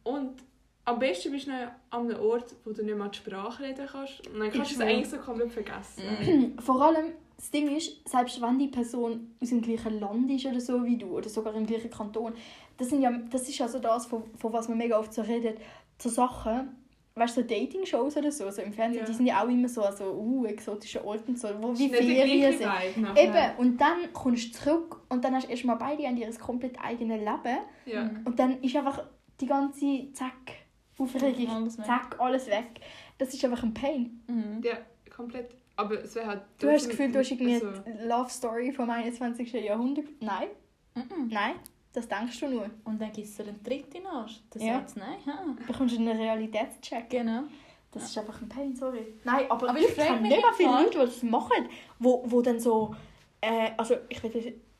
[0.04, 0.42] Und
[0.84, 3.86] am besten bist du noch an einem Ort, wo du nicht mehr die Sprache reden
[3.90, 4.26] kannst.
[4.28, 6.56] Und dann kannst du es eigentlich so komplett vergessen.
[6.64, 10.60] vor allem das Ding ist, selbst wenn die Person aus dem gleichen Land ist oder
[10.60, 12.34] so wie du oder sogar im gleichen Kanton,
[12.76, 15.22] das, sind ja, das ist ja so das, von, von was man mega oft so
[15.22, 15.58] redet,
[15.98, 16.74] so Sachen,
[17.18, 19.06] weißt du, so Dating-Shows oder so, so im Fernsehen, Ja.
[19.06, 22.56] die sind ja auch immer so an so uh, exotischen Orten, so, wo wie Ferien
[22.56, 22.70] sind.
[23.16, 26.78] Eben, und dann kommst du zurück und dann hast du erstmal beide an ihr komplett
[26.80, 28.10] eigenes Leben Ja.
[28.24, 29.04] und dann ist einfach
[29.40, 30.52] die ganze Zack,
[30.98, 31.86] Aufregung, Alles weg.
[31.86, 32.80] Zack, alles weg.
[33.18, 34.20] Das ist einfach ein Pain.
[34.26, 34.60] Mhm.
[34.64, 34.78] ja,
[35.14, 35.50] komplett.
[35.76, 36.42] Aber es wäre halt...
[36.58, 39.52] Du hast das Gefühl, du hast irgendwie Also, eine Love Story vom 21.
[39.52, 40.06] Jahrhundert.
[40.20, 40.48] Nein,
[40.96, 41.28] Mhm.
[41.30, 41.54] nein,
[41.92, 42.70] das denkst du nur.
[42.84, 44.40] Und dann gibt es einen dritten Arsch.
[44.54, 44.74] Der Ja.
[44.80, 45.18] sagt nein.
[45.26, 45.44] Ha.
[45.58, 47.08] Du bekommst einen Realitätscheck.
[47.10, 47.42] Genau.
[47.90, 49.06] Das ist einfach ein Pain, sorry.
[49.24, 52.60] Nein, aber, Aber ich kenne mega viele Fall- Leute, die das machen, wo, wo dann
[52.60, 52.94] so...
[53.40, 54.32] Äh, also ich weiß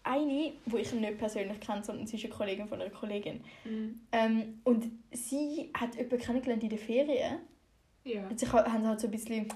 [0.05, 3.41] eine, die ich nicht persönlich kenne, sondern sie ist eine Kollegin von einer Kollegin.
[3.65, 4.01] mhm.
[4.13, 7.39] Ähm, und sie hat jemanden kennengelernt in den Ferien.
[8.05, 8.27] Ja.
[8.29, 9.49] Und sie haben halt so ein bisschen...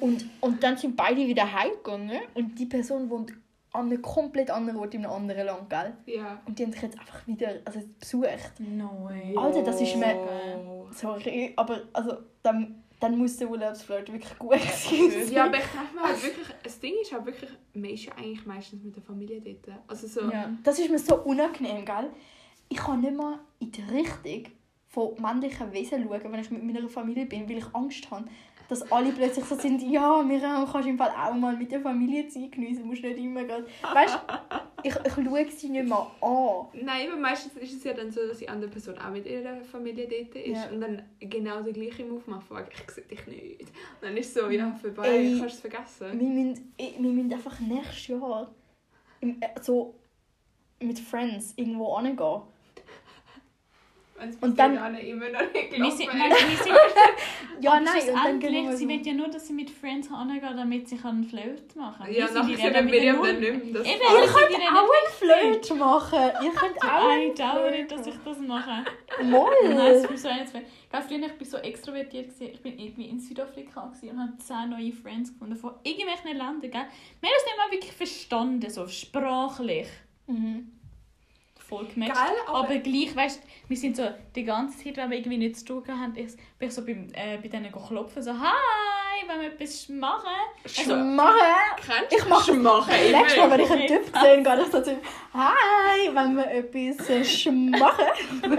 [0.00, 3.32] Und, und dann sind beide wieder heimgegangen und die Person wohnt
[3.74, 5.92] an einem komplett anderen Ort in einem anderen Land, gell?
[6.06, 6.40] Ja.
[6.46, 8.52] Und die haben sich jetzt einfach wieder also besucht.
[8.60, 9.36] No way.
[9.36, 10.86] Alter, das ist mir- Wow.
[10.94, 15.32] Sorry, aber also, dann, dann muss der Urlaubsflirt wirklich gut sein.
[15.32, 18.12] Ja, aber ich denke mir halt wirklich, das Ding ist halt wirklich, man ist ja
[18.16, 19.78] eigentlich meistens mit der Familie dort.
[19.88, 20.50] Also so, Ja.
[20.62, 22.10] Das ist mir so unangenehm, gell?
[22.68, 24.52] Ich kann nicht mehr in die Richtung
[24.88, 28.24] von männlichen Wesen schauen, wenn ich mit meiner Familie bin, weil ich Angst habe,
[28.68, 32.26] dass alle plötzlich so sind, ja, Miriam, kannst im Fall auch mal mit der Familie
[32.28, 33.66] Zeit geniessen, musst nicht immer gerade...
[33.92, 34.34] Weißt du,
[34.82, 36.66] ich, ich schaue sie nicht mehr an.
[36.74, 39.60] Nein, aber meistens ist es ja dann so, dass die andere Person auch mit ihrer
[39.62, 40.68] Familie dort ist Ja.
[40.70, 43.60] und dann genau der gleiche Move macht, von ich sehe dich nicht.
[43.60, 43.68] Und
[44.02, 45.38] dann ist es so, ja, vorbei, Ey.
[45.38, 46.18] kannst es vergessen.
[46.18, 48.50] Wir müssen, wir müssen einfach nächstes Jahr
[49.20, 49.94] im, äh, so
[50.80, 52.42] mit Friends irgendwo hingehen.
[54.40, 56.48] Und dann- Wir sind, gelaufen nein, ist.
[56.50, 56.76] wir sind
[57.60, 61.24] Ja, nein, schlussendlich, sie will ja nur, dass sie mit Friends hingehen, damit sie einen
[61.24, 62.14] Flirt machen kann.
[62.14, 63.82] Ja, nachher sind wir Miriam dann nicht mehr.
[63.82, 66.18] Das Eben, Ihr könnt auch einen Flirt machen.
[66.44, 68.84] Ihr könnt auch Ich einen glaube nicht, dass ich das mache.
[69.18, 69.50] Nein, Moll.
[69.64, 70.52] das ist so eins.
[70.52, 72.30] Früher ich bin so extrovertiert.
[72.40, 76.60] Ich bin irgendwie in Südafrika und habe zehn neue Friends gefunden von irgendwelchen Ländern.
[76.60, 76.70] Gell?
[76.70, 76.86] Wir haben
[77.20, 79.88] das nicht mal wirklich verstanden, so sprachlich.
[80.28, 80.70] Mhm.
[81.68, 82.14] Voll gematcht.
[82.14, 84.02] Geil, aber, aber- gleich, weißt wir sind so
[84.34, 87.08] die ganze Zeit, wenn wir irgendwie nichts zu tun haben, ich, bin ich so beim,
[87.14, 88.93] äh, bei denen klopfen, so «Hi,
[89.28, 90.28] wollen wir etwas machen?»
[90.64, 91.38] Also, Machen.
[91.76, 94.80] Kennst Ich mach das- Schmachen Nächstes Mal, wenn ich einen Typ sehe, gehe ich so
[94.82, 94.96] zu
[95.34, 98.04] «Hi, wenn wir etwas äh, schmachen?»
[98.42, 98.58] Du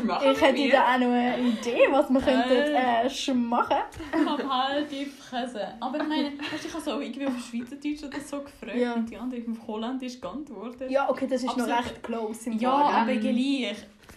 [0.00, 3.76] schmachen Ich hätte da auch noch eine Idee, was wir könnten äh, schmachen.
[4.12, 5.68] ich habe halt die Fresse.
[5.80, 8.94] Aber ich meine, weißt, du, ich habe so irgendwie auf Schweizerdeutsch oder so gefragt Ja.
[8.94, 10.90] und die andere auf Holländisch geantwortet.
[10.90, 11.78] Ja, okay, das ist noch Absolut.
[11.84, 13.76] recht close im Ja, Fall, aber gleich.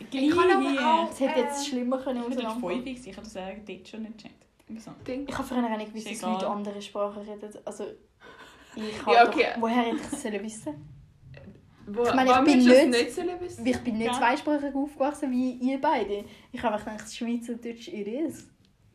[0.10, 0.24] Gleich.
[0.24, 2.68] Ich kann aber auch- Es hätte jetzt schlimmer können Ich war untereinander.
[2.70, 4.44] fünf, gewesen, ich habe das eigentlich dort schon nicht gecheckt.
[4.78, 4.92] So.
[5.08, 5.26] Ding.
[5.28, 7.50] Ich habe früher auch nicht gewusst, Ist dass Leute andere Sprachen reden.
[7.64, 7.86] Also,
[8.76, 9.46] ich Ja, habe okay.
[9.56, 10.90] doch, woher hätte ich das sollen wissen?
[11.90, 13.66] Wo, Ich meine, ich bin nicht- nicht sollen wissen?
[13.66, 14.14] Ich bin nicht Ja.
[14.14, 16.26] zweisprachig aufgewachsen wie ihr beide.
[16.52, 18.50] Ich habe einfach gedacht, Schweizerdeutsch it is.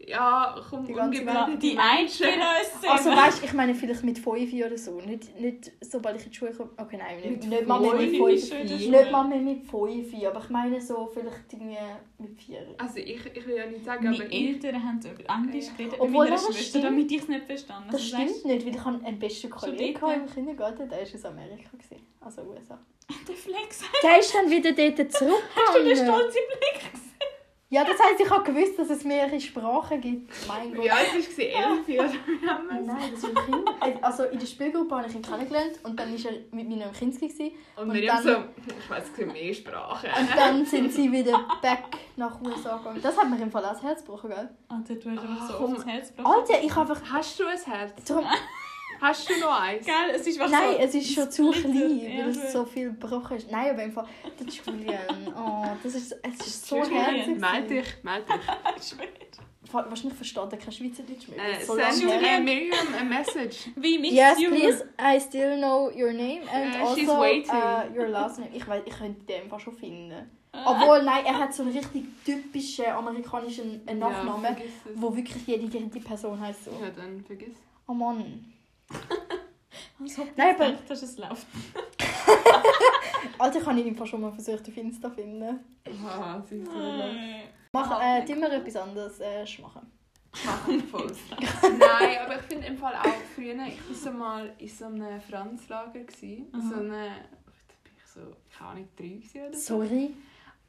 [0.06, 2.26] Ja, komm, Die ganze ungebildete Die Menschen.
[2.26, 2.88] Eidgenossen.
[2.88, 5.00] Also weißt ich meine vielleicht mit 5 oder so.
[5.00, 6.70] Nicht, nicht sobald ich in die Schule komme.
[6.76, 8.52] Okay, nein, nicht, Mit nicht mal mehr mit fünf 5.
[8.62, 11.76] in der Nicht mal mehr mit 5, aber ich meine so vielleicht irgendwie
[12.18, 12.66] mit 4.
[12.78, 14.48] Also ich, ich will ja nicht sagen, Meine aber ich...
[14.48, 15.72] Eltern haben über Englisch Ja.
[15.76, 16.84] geredet Obwohl, mit meiner das Schwester, stimmt.
[16.84, 19.94] damit ich es nicht verstanden Das Also, stimmt nicht, weil ich habe einen besten Kollegen
[20.00, 21.70] gehabt im Kindergarten, der war aus Amerika.
[21.72, 22.78] Gewesen, also USA.
[23.28, 23.82] Der Flex.
[24.02, 27.08] Der ist dann wieder dort Hast du den stolzen Blick gesehen?
[27.72, 30.30] Ja, das heisst, ich habe gewusst, dass es mehrere Sprachen gibt.
[30.46, 30.90] Mein Gott.
[30.90, 31.42] Alt warst du?
[31.42, 32.86] Elf oder wie haben wir es?
[32.86, 34.04] Nein, das ist ein Kind.
[34.04, 36.94] Also in der Spielgruppe habe ich ihn kennengelernt und dann war er mit mir im
[37.18, 37.52] gewesen.
[37.76, 40.10] Und Und Miriam dann- so, ich weiss es mehr Sprachen.
[40.20, 41.84] Und dann sind sie wieder back
[42.16, 43.00] nach USA gegangen.
[43.02, 44.50] Das hat mir im Fall auch das Herz gebrochen, gell?
[44.68, 46.34] Alter, du hast einfach so auf das Herz gebrochen.
[46.40, 47.10] Alter, ich habe einfach...
[47.12, 48.04] Hast du ein Herz?
[48.04, 48.26] Darum,
[49.02, 49.84] Hast du noch eins?
[49.84, 50.78] Geil, es ist was nein, so...
[50.78, 53.50] es ist schon zu klein, Ja, weil es so viel gebrochen ist.
[53.50, 54.06] Nein, aber im Fall...
[54.38, 57.38] Der Julian, oh, das ist, es ist so Julian, herzig.
[57.38, 58.96] Meld dich, meld dich.
[59.72, 61.60] Wahrscheinlich versteht er kein Schweizerdeutsch mehr.
[61.60, 62.40] Äh, so send her.
[62.40, 63.70] Miriam a message.
[63.76, 64.50] Wie mich Yes, you.
[64.50, 64.84] please.
[65.00, 68.50] I still know your name and Uh, also uh, your last name.
[68.54, 70.30] Ich weiß, ich könnte den einfach schon finden.
[70.52, 70.72] Ah.
[70.72, 74.92] Obwohl, nein, er hat so einen richtig typischen amerikanischen äh, Ja, Nachnamen, es.
[74.94, 76.70] wo wirklich jede dritte Person heißt so.
[76.72, 77.56] Ja, dann vergiss.
[77.88, 78.51] Oh Mann.
[80.00, 81.46] Also, Nein, aber- ich dachte, dass es läuft.
[83.38, 85.60] Alter, ich habe ihn einfach schon mal versucht auf Insta zu finden.
[86.06, 86.78] Ah, sie ist so.
[86.78, 87.42] Nein.
[87.72, 89.90] Mach, äh, tun wir etwas anderes äh, machen.
[90.90, 91.12] Voll.
[91.62, 95.20] Nein, aber ich finde im Fall auch früher, ich war so mal in so einem
[95.20, 96.00] Franzlager.
[96.00, 96.46] Gewesen.
[96.52, 98.20] So eine, da bin ich so,
[98.56, 99.76] keine Ahnung, drei oder so.
[99.78, 100.14] Sorry.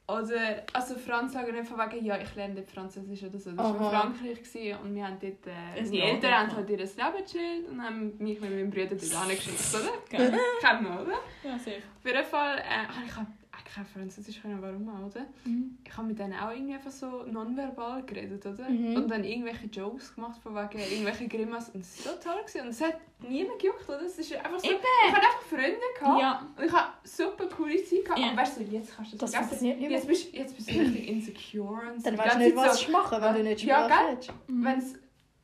[0.05, 3.51] Oder, also Franzlager nicht von wegen, ja, ich lerne dort Französisch oder so.
[3.51, 3.89] Das war in.
[3.89, 6.55] Frankreich gewesen, und wir haben dort, äh, Ein meine Eltern haben gehabt.
[6.57, 9.91] halt ihr Leben gechillt und haben mich mit meinem Bruder dort angeschickt, oder?
[10.09, 11.19] Kennen wir, oder?
[11.43, 11.77] Ja, sehr.
[11.77, 15.25] Auf jeden Fall, äh, ich habe eigentlich kein Französisch können, warum auch, oder?
[15.45, 15.77] Mhm.
[15.85, 18.67] Ich habe mit denen auch irgendwie einfach so nonverbal geredet, oder?
[18.67, 18.95] Mhm.
[18.95, 21.75] Und dann irgendwelche Jokes gemacht von wegen irgendwelche Grimassen.
[21.75, 22.39] Und es war so toll.
[22.41, 22.61] Gewesen.
[22.61, 24.01] Und es hat niemand gejuckt, oder?
[24.01, 24.67] Es ist einfach so...
[24.67, 24.79] Eben.
[25.07, 26.19] Ich hatte einfach Freunde gehabt.
[26.21, 28.19] Ja, Und ich habe super coole Zeit gehabt.
[28.19, 28.27] Ja.
[28.29, 29.49] Aber weißt du, jetzt kannst du Das vergessen.
[29.49, 29.91] funktioniert nicht.
[29.91, 32.09] Jetzt bist, jetzt bist du richtig insecure und so.
[32.09, 34.17] Dann weißt du nicht, was so, du machen, wenn du nicht Ja, Sprache.
[34.47, 34.65] Mhm.
[34.65, 34.93] Wenn's,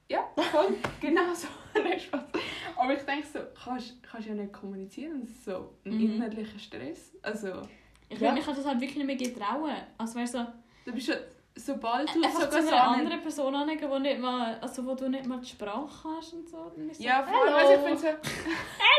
[0.10, 0.74] ja, voll.
[1.02, 1.48] genau so.
[2.76, 5.22] Aber ich denke so, kannst kannst ja nicht kommunizieren.
[5.22, 6.02] Das ist so ein Mhm.
[6.16, 7.12] innerlicher Stress.
[7.22, 7.62] Also,
[8.10, 8.28] ich Ja.
[8.28, 8.34] ja.
[8.34, 9.72] mich kann das halt wirklich nicht mehr getrauen.
[9.98, 10.54] Also weißt du,
[10.86, 11.16] du bist ja,
[11.56, 14.86] sobald du einfach zu sogar so einer an anderen Person angehen, wo, nicht mal, also
[14.86, 16.72] wo du nicht mal die Sprache hast und so.
[16.76, 17.50] Dann ist so, Ja, voll.
[17.50, 18.08] Also ich finde so,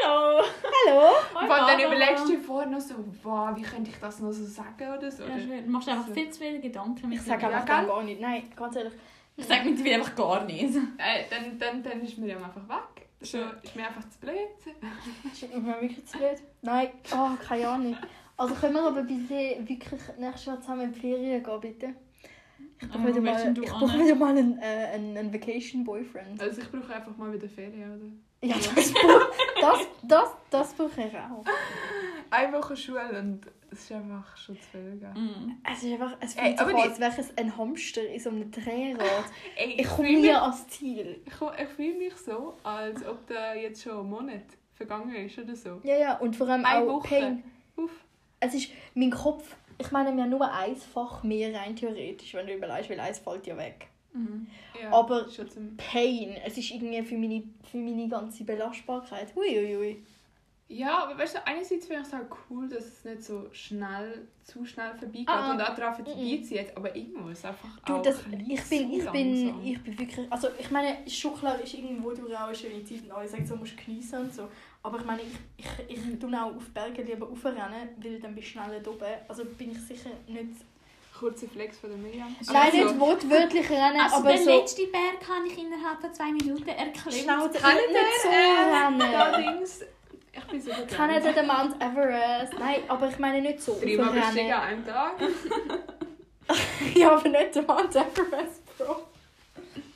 [0.08, 0.42] Hallo!
[0.86, 1.08] Hallo?
[1.40, 4.44] Und dann überlegst du dir vorher noch so, wow, wie könnte ich das noch so
[4.44, 5.22] sagen oder so.
[5.24, 5.40] Ja, oder?
[5.40, 5.64] schön.
[5.64, 6.14] Du machst einfach So.
[6.14, 7.12] viel zu viele Gedanken.
[7.12, 8.20] Ich sage Ja, einfach gar nicht.
[8.20, 8.92] Nein, ganz ehrlich.
[9.36, 10.76] ich sage mittlerweile einfach gar nichts.
[10.76, 13.08] Äh, dann, dann, dann ist Miriam einfach weg.
[13.22, 13.50] So, Schön.
[13.62, 14.34] ist mir einfach zu blöd.
[15.32, 16.38] Ist mir wirklich zu blöd?
[16.62, 17.96] Nein, oh, keine Ahnung.
[18.40, 19.34] Also können wir aber bitte
[19.68, 21.94] wirklich nächstes Jahr zusammen in die Ferien gehen, bitte?
[22.80, 24.04] Ich brauche Ah, wieder mal, ich brauche hin?
[24.06, 24.62] wieder mal einen, äh,
[24.94, 26.40] einen, einen Vacation-Boyfriend.
[26.40, 27.92] Also ich brauche einfach mal wieder Ferien,
[28.40, 28.48] oder?
[28.48, 31.44] Ja, das, brauch- das, das, das brauche ich auch.
[32.30, 34.96] Eine Woche Schule und es ist einfach schon zu viel.
[34.98, 35.12] Gell?
[35.14, 35.58] Mhm.
[35.70, 38.50] Es ist einfach, es fühlt sich an, als wäre es ein Hamster in so einem
[38.50, 39.24] Drehrad.
[39.56, 41.20] Ey, Ich komme nie ans Ziel.
[41.26, 45.54] ich, ich fühle mich so, als ob da jetzt schon ein Monat vergangen ist oder
[45.54, 45.80] so.
[45.82, 47.08] Ja, ja, und vor allem Eine auch Woche.
[47.20, 47.44] Pain.
[48.40, 52.46] Es ist, mein Kopf, ich meine, wir haben nur ein Fach mehr rein theoretisch, wenn
[52.46, 53.86] du überlegst, weil eins fällt ja weg.
[54.12, 54.46] Mhm.
[54.82, 55.26] Ja, Aber-
[55.76, 59.34] Pain, es ist irgendwie für meine, für meine ganze Belastbarkeit.
[59.36, 60.02] Huiuiui.
[60.72, 64.28] Ja, aber weißt du, einerseits finde ich es auch cool, dass es nicht so schnell,
[64.44, 66.04] zu schnell vorbeigeht Ah, und auch darauf mhm.
[66.04, 69.64] vorbeizieht, aber irgendwo ist es einfach Du, auch das, ein ich, bin, ich, bin, langsam.
[69.64, 70.26] ich bin wirklich.
[70.32, 70.98] Also, ich meine,
[71.40, 74.20] klar, ist irgendwo durch auch eine schöne Zeit und alle sagen, so musst du geniessen
[74.20, 74.48] und so.
[74.82, 78.48] Aber ich meine, ich, ich, ich tue auch auf Berge lieber raufrennen, weil dann bist
[78.48, 79.04] du schneller da oben.
[79.28, 80.48] Also bin ich sicher nicht.
[81.18, 82.34] Kurzer Flex von der Miriam.
[82.46, 84.50] Nein, Also, nicht wortwörtlich rennen, Also aber den so.
[84.58, 87.12] letzten Berg kann ich innerhalb von zwei Minuten erklären.
[87.12, 89.02] Schnauze, Kann nicht, nicht so äh, rennen.
[89.02, 89.80] Allerdings,
[90.32, 92.54] ich bin so Kann nicht den Mount Everest.
[92.58, 95.14] Nein, aber ich meine nicht so Dreimal bestiegen an einem Tag.
[96.94, 98.96] Ja, aber nicht den Mount Everest, Bro.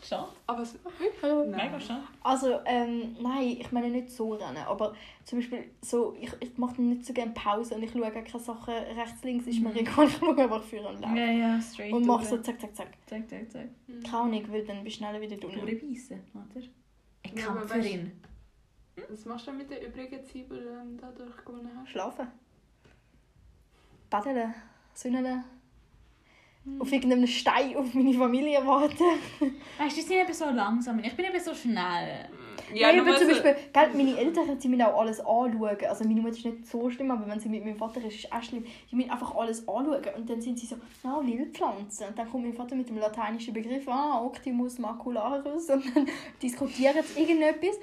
[0.06, 0.24] Schon.
[0.46, 0.78] Aber es,
[1.22, 1.96] Mega schon.
[2.22, 6.76] Also, ähm, nein, ich meine nicht so rennen, aber zum Beispiel so, ich, ich mache
[6.76, 9.76] dann nicht so gerne Pause und ich schaue keine Sachen rechts, links, ist mir Mhm.
[9.76, 11.16] egal, ich schaue einfach für und laufe.
[11.16, 12.88] Ja, ja, straight Und mache so zack, zack, zack.
[13.06, 13.68] Zack, zack, zack.
[14.04, 15.58] Keine Ahnung, weil dann bist du schneller wieder drin.
[15.60, 16.60] Durchbeissen, oder?
[17.24, 18.12] Eine Ja, Kämpferin.
[19.08, 21.90] Was machst du mit der übrigen Zeit, die du dadurch gewonnen hast?
[21.90, 22.28] Schlafen.
[24.10, 24.54] Baden.
[24.92, 25.44] Sünnen.
[26.78, 28.96] Auf irgendeinem Stein auf meine Familie warten.
[29.78, 30.98] Weißt du, die sind eben so langsam.
[31.00, 32.28] Ich bin eben so schnell.
[32.72, 35.76] Ja, Nein, aber zum so- Beispiel, gell, meine Eltern sie müssen auch alles anschauen.
[35.86, 38.24] Also meine Mutter ist nicht so schlimm, aber wenn sie mit meinem Vater ist, ist
[38.24, 38.64] es auch schlimm.
[38.90, 40.02] Die müssen einfach alles anschauen.
[40.16, 42.08] Und dann sind sie so, na, Wildpflanzen.
[42.08, 45.68] Und dann kommt mein Vater mit dem lateinischen Begriff, ah, Optimus macularis.
[45.68, 46.08] Und dann
[46.42, 47.76] diskutieren sie irgendetwas.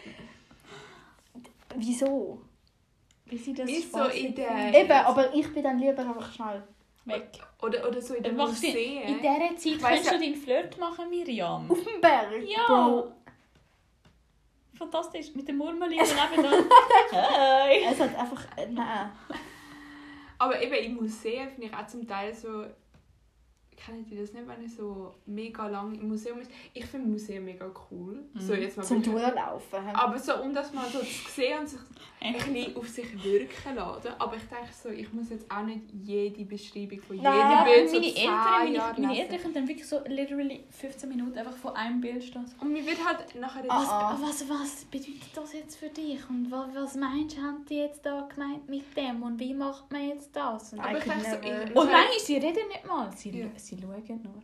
[1.76, 2.42] Wieso?
[3.26, 4.42] Wie sie das Ist so finden.
[4.74, 6.64] Eben, aber ich bin dann lieber einfach schnell.
[7.06, 7.30] Weg.
[7.62, 9.04] Oder, oder so in du- Museen.
[9.04, 11.70] In dieser Zeit weiss kannst ja- du deinen Flirt machen, Miriam.
[11.70, 12.44] Auf dem Berg.
[12.48, 12.66] Ja!
[12.68, 13.12] Bro.
[14.78, 15.34] Fantastisch.
[15.36, 16.44] Mit der Murmeli daneben
[17.12, 17.18] da.
[17.18, 17.84] Hey!
[17.92, 19.12] Es hat einfach, äh, nein.
[20.40, 22.66] Aber eben im Museum finde ich auch zum Teil so.
[23.86, 26.52] Kennt ihr das nicht, wenn ihr so mega lang im Museum ist?
[26.74, 28.24] Ich finde Museum mega cool.
[28.36, 28.62] So Mhm.
[28.62, 29.80] jetzt mal Zum Durchlaufen.
[29.94, 31.80] Aber so, um das mal so zu sehen und sich
[32.20, 34.10] ein bisschen auf sich wirken lassen.
[34.20, 37.64] Aber ich denke so, ich muss jetzt auch nicht jede Beschreibung von jedem Nein, Ja,
[37.64, 39.20] Bild so meine Eltern, meine, Jahre meine.
[39.20, 42.46] Eltern können dann wirklich so literally 15 Minuten einfach von einem Bild stehen.
[42.60, 43.90] Und mir wird halt nachher Ah, das...
[43.90, 44.18] ah.
[44.22, 46.20] Was, was bedeutet das jetzt für dich?
[46.30, 49.24] Und was, was meinst du, haben die jetzt da gemeint mit dem?
[49.24, 50.74] Und wie macht man jetzt das?
[50.74, 53.12] Und, Aber ich denke so, ich, und manchmal, sie reden nicht mal.
[53.16, 53.48] Sie, Ja.
[53.56, 54.42] sie schauen nur.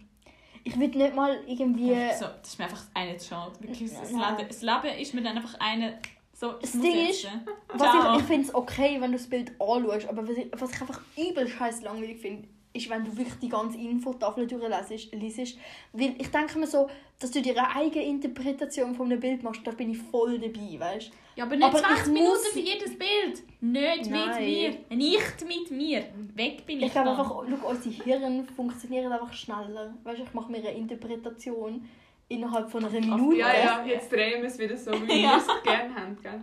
[0.63, 1.95] Ich will nicht mal irgendwie...
[2.19, 3.53] So, das ist mir einfach eine zu schade.
[3.61, 4.11] Wirklich, das.
[4.11, 5.99] Leben, das Leben ist mir dann einfach eine...
[6.33, 7.27] So, Das Ding ist,
[7.69, 8.15] Was Ciao.
[8.15, 10.81] ich, ich finde es okay, wenn du das Bild anschaust, aber was ich, was ich
[10.81, 15.13] einfach übel scheiß langweilig finde, ist, wenn du wirklich die ganze Infotafel durchliest.
[15.13, 15.57] liest.
[15.93, 19.61] Weil ich denke mir so, dass du dir eine eigene Interpretation von einem Bild machst,
[19.65, 22.59] da bin ich voll dabei, weißt Ja, aber nicht Aber 20 ich Minuten muss- für
[22.59, 23.43] jedes Bild.
[23.61, 24.43] Nicht mit Nein.
[24.89, 24.97] mir.
[24.97, 26.03] Nicht mit mir.
[26.35, 29.93] Weg bin ich, Ich glaube einfach, schau, unsere Hirn funktionieren einfach schneller.
[30.03, 31.87] Weißt ich mache mir eine Interpretation
[32.27, 33.37] innerhalb von einer Minute.
[33.37, 36.41] Ja, ja, jetzt drehen wir es wieder so, wie wir es gerne haben, gell?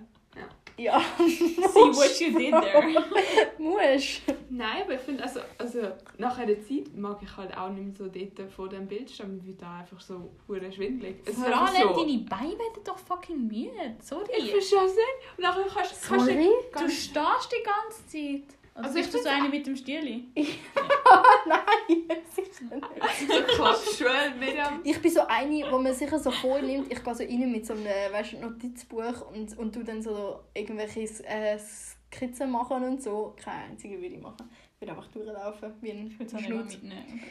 [0.77, 3.05] Ja, See what you did there.
[3.59, 4.23] musst.
[4.51, 5.79] Nein, aber ich finde, also, also
[6.19, 9.37] nach einer Zeit mag ich halt auch nicht mehr so dort vor dem Bild stehen,
[9.37, 11.17] mir wird da einfach so hure schwindelig.
[11.25, 13.97] Es Vor allem, so, deine Beine werden doch fucking müde.
[14.01, 14.25] ich Sorry.
[14.27, 15.39] verstehe es nicht.
[15.39, 16.49] Und nachher kannst, kannst Sorry?
[16.73, 18.59] du Du stehst die ganze Zeit.
[18.75, 20.25] Also, Also bist ich du so eine mit dem Stühli?
[20.35, 21.63] Nein,
[22.35, 23.31] sicher nicht.
[23.31, 24.81] so Klappschuhe, Miriam.
[24.83, 27.75] Ich bin so eine, wo man sicher so vornimmt, ich gehe so rein mit so
[27.75, 33.37] einem weißt, du, Notizbuch und, und tu dann so irgendwelche äh, Skizzen machen und so.
[33.43, 34.51] Keine einzige würde ich machen.
[34.75, 37.23] Ich würde einfach durchlaufen, wie ein Ich würde es auch nicht mitnehmen.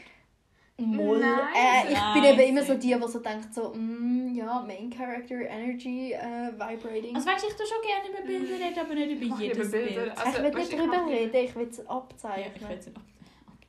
[0.77, 1.19] Moll.
[1.19, 4.59] Nein, Äh, ich nein, bin eben immer so die, die so denkt so, mm, ja,
[4.65, 7.15] Main Character, Energy, äh, Vibrating.
[7.15, 9.71] Also weißt du, ich tue schon gerne über Bilder reden, aber nicht über Ich jedes.
[9.71, 9.97] Bild.
[10.17, 12.51] Also, ich will weißt nicht lieber- reden, ich will es Ja, abzeichnen.
[12.55, 13.03] ich will es nicht ab-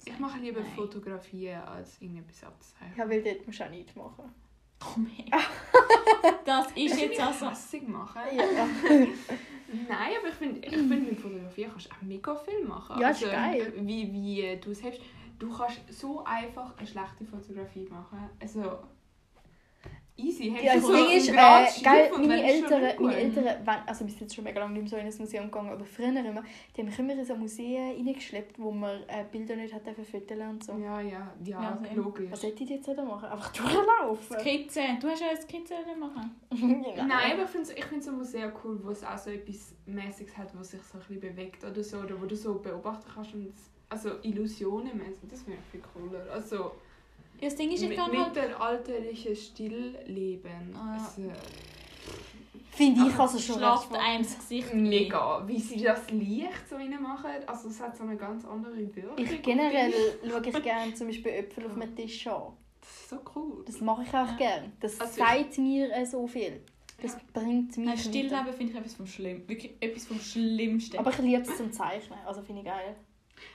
[0.06, 0.70] Ich mache lieber Nein.
[0.74, 2.94] Fotografien als irgendetwas abzeichnen.
[2.98, 4.34] Ja, weil dort musst du auch nichts machen.
[4.80, 5.40] Komm her.
[6.46, 7.50] Das ist jetzt also...
[7.50, 8.20] hässig machen.
[8.34, 8.42] Ja.
[9.88, 13.00] Nein, aber ich finde, ich find, mit Fotografie kannst du auch mega viel machen.
[13.00, 13.72] Ja, ist geil.
[13.78, 15.00] Wie, wie du es hast.
[15.44, 18.18] Du kannst so einfach eine schlechte Fotografie machen.
[18.40, 18.78] Also,
[20.16, 20.54] easy.
[20.62, 21.33] Ja, das so Ding ist, äh,
[21.83, 24.90] geil, meine Eltern, meine Eltern, wenn, also wir sind jetzt schon mega lange nicht mehr
[24.90, 26.42] so in ein Museum gegangen, aber früher immer,
[26.76, 30.50] die haben mich immer in so Museen reingeschleppt, wo man äh, Bilder nicht hat fotografieren
[30.50, 30.72] und so.
[30.78, 31.94] Ja, ja, ja, Ja, same.
[31.96, 32.30] logisch.
[32.30, 33.28] Was hätte ich jetzt da machen?
[33.28, 34.38] Einfach durchlaufen?
[34.40, 34.80] Skizze.
[35.00, 36.30] Du hast ja eine Skizze machen.
[36.50, 37.07] Genau.
[37.07, 40.37] Nein, aber ich finde ich find so Museen cool, wo es auch so etwas Mäßiges
[40.38, 43.35] hat, was sich so ein bisschen bewegt oder so, oder wo du so beobachten kannst.
[43.35, 46.30] Und es- also Illusionen mäßig, das wäre viel cooler.
[46.33, 46.72] Also
[47.40, 48.35] Ja, das Ding ist, ich mit, kann halt...
[48.35, 50.74] mittelalterliches Stillleben.
[50.76, 50.94] Ah.
[50.94, 51.30] Also,
[52.70, 54.83] Finde ich also schon Schlaft recht einem das Gesicht ein.
[54.83, 55.46] mega.
[55.46, 59.16] Wie sie das Licht so reinmachen, also es hat so eine ganz andere Wirkung.
[59.16, 59.92] Ich generell
[60.28, 62.52] schaue ich gerne zum Beispiel Äpfel auf einem Tisch an.
[62.80, 63.62] Das ist so cool.
[63.64, 64.72] Das mache ich auch gerne.
[64.80, 66.62] Das Also sagt mir äh, so viel.
[67.00, 67.98] Das bringt mich Nein.
[67.98, 69.48] Stillleben finde ich etwas vom Schlimm.
[69.48, 70.98] Wirklich etwas vom Schlimmsten.
[70.98, 72.96] Aber ich liebe es zum Zeichnen, also finde ich geil.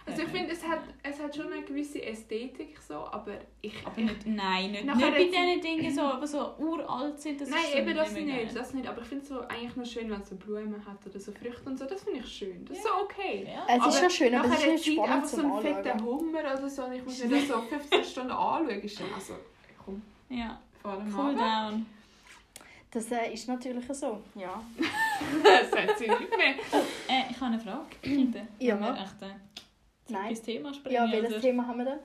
[0.06, 3.74] Also ich finde, es hat, es hat schon eine gewisse Ästhetik, so, aber ich...
[3.86, 7.40] aber nicht, nein, nicht, nicht bei diesen Dingen, so, die so uralt sind.
[7.40, 8.88] Das Nein, ist so eben das nicht, das nicht.
[8.88, 11.32] Aber ich finde es so eigentlich noch schön, wenn es so Blumen hat oder so
[11.32, 11.86] Früchte und so.
[11.86, 12.66] Das finde ich schön.
[12.66, 13.48] Das ist so okay.
[13.48, 13.66] Ja.
[13.68, 15.94] Es ist schon schön, aber es ist Nachher nicht spannend einfach so zum ein fetter
[15.94, 16.06] Anschauen.
[16.06, 18.82] Hummer oder so und ich muss mir das so 15 Stunden anschauen.
[18.82, 19.34] Ist dann also,
[19.86, 20.60] komm, ja.
[20.82, 21.86] vor dem Cool down.
[22.92, 24.64] Das äh, ist natürlich so, ja.
[25.44, 26.56] Das sagt sie nicht mehr.
[27.08, 27.86] Äh, ich habe eine Frage.
[28.02, 28.48] Kinder.
[28.58, 28.76] Ja.
[28.96, 29.36] Echt äh,
[30.10, 30.30] Nein.
[30.30, 30.96] ins Thema springen?
[30.96, 31.42] Ja, welches oder?
[31.42, 32.00] Thema haben wir denn?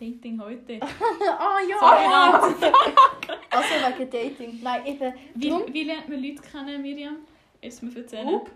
[0.00, 0.78] Dating heute.
[1.38, 1.78] ah ja!
[1.80, 2.72] Sorry,
[3.50, 4.60] Also wegen Dating.
[4.62, 5.12] Nein, eben.
[5.34, 7.16] wie, Drum, wie lernt man Leute kennen, Miriam?
[7.60, 8.28] Ist mir erzählen?
[8.34, 8.48] Up.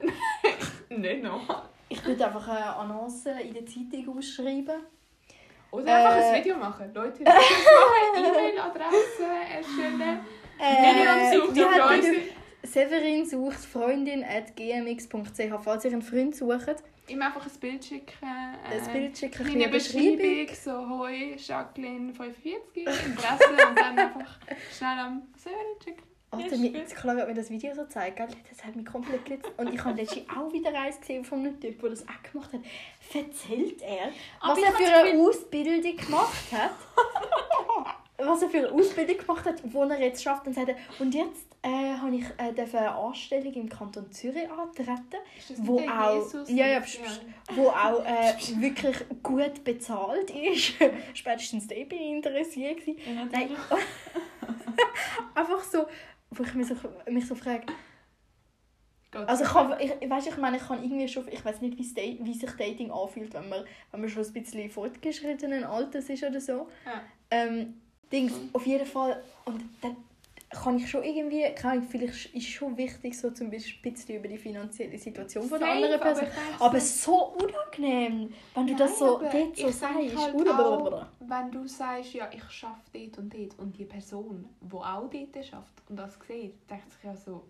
[0.91, 1.65] nicht noch.
[1.89, 4.83] ich würde einfach eine Annonce in der Zeitung ausschreiben.
[5.73, 6.23] Oder einfach Äh.
[6.37, 6.91] ein Video machen.
[6.95, 7.35] Leute, das
[8.17, 9.25] E-Mail-Adresse
[9.57, 10.21] erstellen.
[10.59, 12.13] Miriam Äh, sucht hat Leute.
[12.13, 15.63] der- Severin sucht Freundin at gmx.ch.
[15.65, 16.77] Falls ihr einen Freund sucht,
[17.09, 18.12] Ihm einfach ein Bild schicken.
[18.23, 20.47] Äh, das Bild schicken, Kleine eine Beschreibung.
[20.47, 24.38] Beschreibung, so «Hoi, Jacqueline, 45, Interesse» und dann einfach
[24.77, 26.12] schnell am Server schicken.
[26.35, 28.29] Alter, mir, jetzt klar, hat mir das Video so zeigt, gell?
[28.49, 29.51] das hat mich komplett geletzt.
[29.59, 32.51] Und ich habe letztens auch wieder eins gesehen von einem Typ, der das auch gemacht
[32.55, 32.61] hat.
[33.12, 34.11] Erzählt er,
[34.41, 36.71] Aber was er für eine Ausbildung gemacht hat.
[38.27, 40.47] was er für eine Ausbildung gemacht hat, wo er jetzt schafft.
[40.47, 45.18] Und sagt er, und jetzt äh, habe ich äh, eine Anstellung im Kanton Zürich antreten,
[45.59, 46.51] Wo auch- Jesus?
[46.51, 47.20] ja, ja, pst, pst.
[47.55, 50.75] wo auch äh, wirklich gut bezahlt ist.
[51.14, 52.81] Spätestens da bin ich interessiert.
[52.87, 53.51] Ja, Nein,
[55.35, 55.87] einfach so,
[56.31, 56.75] wo ich mich so,
[57.11, 57.66] mich so frage,
[59.12, 61.77] Gott Also ich, kann, ich, weißt, ich meine, ich kann irgendwie schon, ich weiß nicht,
[61.79, 66.09] wie's da- wie sich Dating anfühlt, wenn man, wenn man schon ein bisschen fortgeschrittenen Alters
[66.09, 66.68] ist oder so.
[66.87, 67.03] Ja.
[67.31, 69.22] Ähm, Dings, auf jeden Fall.
[69.44, 69.96] Und dann
[70.53, 74.17] kann ich schon irgendwie, keine Ahnung, vielleicht ist schon wichtig, so zum Beispiel ein bisschen
[74.17, 76.27] über die finanzielle Situation von der Safe, anderen Person.
[76.59, 80.17] Aber, Aber so- so unangenehm, wenn du das Nein, so aber dort so sagst.
[80.17, 84.75] halt auch, wenn du sagst, ja, ich schaffe dort und dort und die Person, die
[84.75, 87.45] auch dort schafft und das sieht, denkt sich ja so,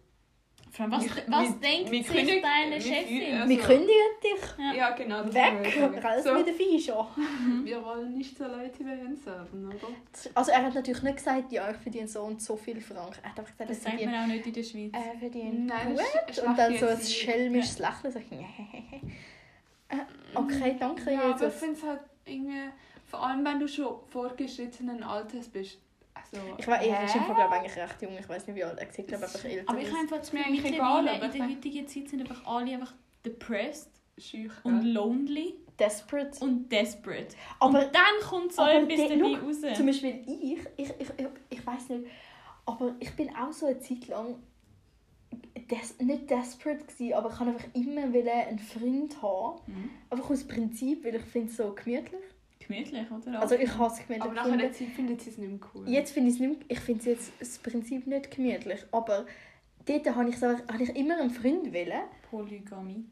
[0.74, 3.06] Vor allem, was, Wir- was wir- denkt wir sich deine Chefin?
[3.06, 4.42] fühlen- Wir Also- kündigen dich.
[4.58, 4.72] Ja.
[4.74, 6.38] ja genau, das Weg, ich raus sagen.
[6.38, 7.06] mit den so,
[7.64, 9.88] Wir wollen nicht so Leute wie uns haben, oder?
[10.34, 13.18] Also er hat natürlich nicht gesagt, ja, ich verdiene so und so viel Franken.
[13.22, 14.92] Er hat einfach gesagt, Das sagt man auch nicht in der Schweiz.
[14.94, 16.38] Er verdient Nein, gut.
[16.46, 18.12] Und dann so ein schelmisches Lächeln.
[18.12, 18.18] So,
[19.90, 19.96] äh,
[20.34, 22.70] okay, danke, Ja, aber ich finde es halt irgendwie,
[23.06, 25.78] vor allem wenn du schon fortgeschrittenen Alters bist,
[26.32, 26.54] also...
[26.58, 26.66] Ich
[27.04, 27.26] ist im hä?
[27.26, 28.18] Fall, glaube ich, eigentlich recht jung.
[28.18, 28.98] Ich weiß nicht, wie alt er ist.
[28.98, 29.70] Ich glaube einfach älter.
[29.70, 32.72] Aber ich habe einfach mir eigentlich egal, in ich der heutigen Zeit sind einfach alle
[32.72, 36.44] einfach depressed Schüch, und lonely desperate.
[36.44, 37.34] und desperate.
[37.58, 39.56] Aber und dann kommt so etwas der- dabei raus.
[39.74, 42.06] zum Beispiel ich, ich, ich, ich, ich weiß nicht,
[42.66, 44.36] aber ich bin auch so eine Zeit lang
[45.70, 49.60] des, nicht desperate gewesen, aber ich habe einfach immer einen Freund haben.
[49.66, 49.90] Mhm.
[50.10, 52.20] Einfach aus Prinzip, weil ich finde es so gemütlich.
[52.66, 53.40] Gemütlich, oder?
[53.40, 54.22] Also ich hasse es gemütlich.
[54.22, 54.64] Aber nach gefunden.
[54.64, 55.88] einer Zeit findet sie es nicht mehr cool.
[55.88, 59.26] Jetzt finde ich es nicht mehr, ich finde es jetzt das Prinzip nicht gemütlich, aber
[59.86, 62.02] dort habe ich, so, habe ich immer einen Freund wollen.
[62.30, 63.04] Polygamie.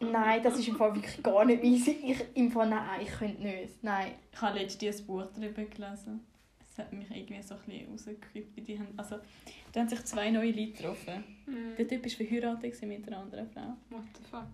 [0.00, 1.88] Nein, das ist im Fall wirklich gar nicht meins.
[1.88, 3.82] Ich, Im Fall, nein, ich könnte nicht.
[3.82, 4.12] Nein.
[4.32, 6.20] Ich habe letztens ein Buch darüber gelesen.
[6.60, 8.68] Es hat mich irgendwie so ein bisschen rausgekriegt.
[8.68, 9.16] Die haben, also,
[9.72, 11.24] da haben sich zwei neue Leute getroffen.
[11.46, 11.74] Mhm.
[11.76, 13.76] Der Typ war verheiratet gewesen mit einer anderen Frau.
[13.90, 14.46] What the fuck?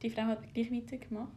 [0.00, 1.32] Die Frau hat gleich weitergemacht.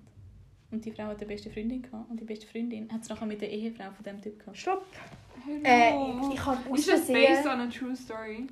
[0.72, 2.10] Und die Frau hat eine beste Freundin gehabt.
[2.10, 4.58] Und die beste Freundin hat es nachher mit der Ehefrau von dem Typ gehabt.
[4.58, 4.86] Stopp.
[5.46, 5.62] Hello.
[5.64, 8.48] Äh, ich, ich habe ist das based on a true story?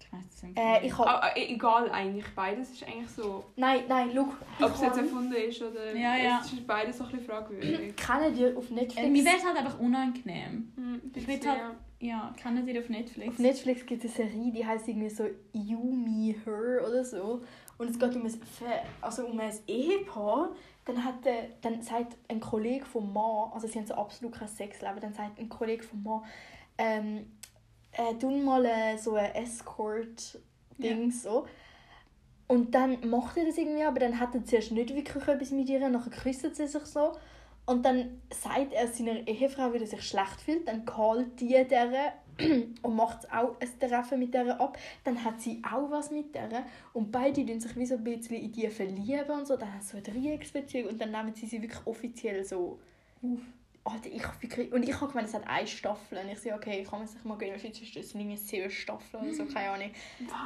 [0.00, 0.58] Ich weiß es nicht.
[0.58, 1.08] Äh, ich habe...
[1.08, 4.28] Ah, ah, egal eigentlich, beides ist eigentlich so, Nein, nein, schau.
[4.66, 6.40] Ob es jetzt erfunden ist oder Ja, ja.
[6.44, 7.96] es ist beides so ein bisschen fragwürdig.
[7.96, 9.08] Kennen die auf äh, Netflix...
[9.08, 10.72] mir wäre es halt einfach unangenehm.
[10.76, 11.74] Hm, Ich will halt- ja.
[12.02, 13.28] Ja, kennen die auf Netflix?
[13.28, 17.42] Auf Netflix gibt es eine Serie, die heißt irgendwie so You, Me, Her oder so.
[17.82, 18.40] Und es geht um ein,
[19.00, 20.50] also um ein Ehepaar.
[20.84, 24.48] Dann, hat der, dann sagt ein Kollege vom Mann, also sie haben so absolut kein
[24.48, 26.24] Sexleben, dann sagt ein Kollege vom Mann,
[26.76, 27.26] ähm,
[27.92, 31.46] äh, tun mal äh, so ein Escort-Ding so.
[32.48, 35.68] Und dann macht er das irgendwie, aber dann hat er zuerst nicht wirklich etwas mit
[35.68, 37.12] ihr, nachher küssen sie sich so.
[37.64, 42.12] Und dann sagt er seiner Ehefrau, wie er sich schlecht fühlt, dann kalt die der
[42.82, 44.78] und macht auch ein Treffen mit der ab.
[45.04, 48.36] Dann hat sie auch was mit der und beide tun sich wie so ein bisschen
[48.36, 49.56] in die verlieben und so.
[49.56, 52.78] Dann haben sie so eine Dreiecksbeziehung und dann nehmen sie sie wirklich offiziell so
[53.22, 53.40] auf.
[53.84, 54.72] Alter, ich.
[54.72, 56.18] Und ich habe gemeint, es hat eine Staffel.
[56.18, 57.52] Und ich so, okay, kann man sich mal geben.
[57.52, 59.90] Wahrscheinlich ist das irgendwie sieben Staffeln oder so, keine Ahnung.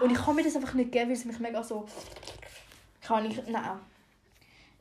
[0.03, 1.87] Und ich kann mir das einfach nicht geben, weil es mich mega so...
[3.03, 3.47] Kann ich...
[3.47, 3.79] Nein.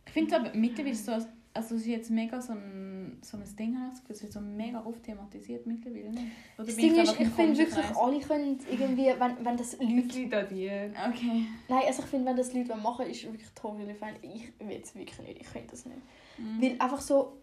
[0.05, 1.17] Ich finde es aber mittlerweile so,
[1.55, 4.17] also es ist jetzt mega so ein so ein Ding, ich das.
[4.17, 6.09] Es wird so mega oft thematisiert mittlerweile.
[6.11, 6.25] Nicht?
[6.57, 7.97] Oder Das Ding ist, ich finde wirklich, Kreis?
[7.97, 10.19] alle können irgendwie, wenn, wenn das Es Leute...
[10.19, 10.93] liegt an dir.
[11.09, 11.45] Okay.
[11.69, 14.15] Nein, also ich finde, wenn das Leute machen ist wirklich totally fein.
[14.21, 15.97] Ich will es wirklich nicht, ich finde das nicht.
[16.37, 16.61] Mhm.
[16.61, 17.37] Weil einfach so...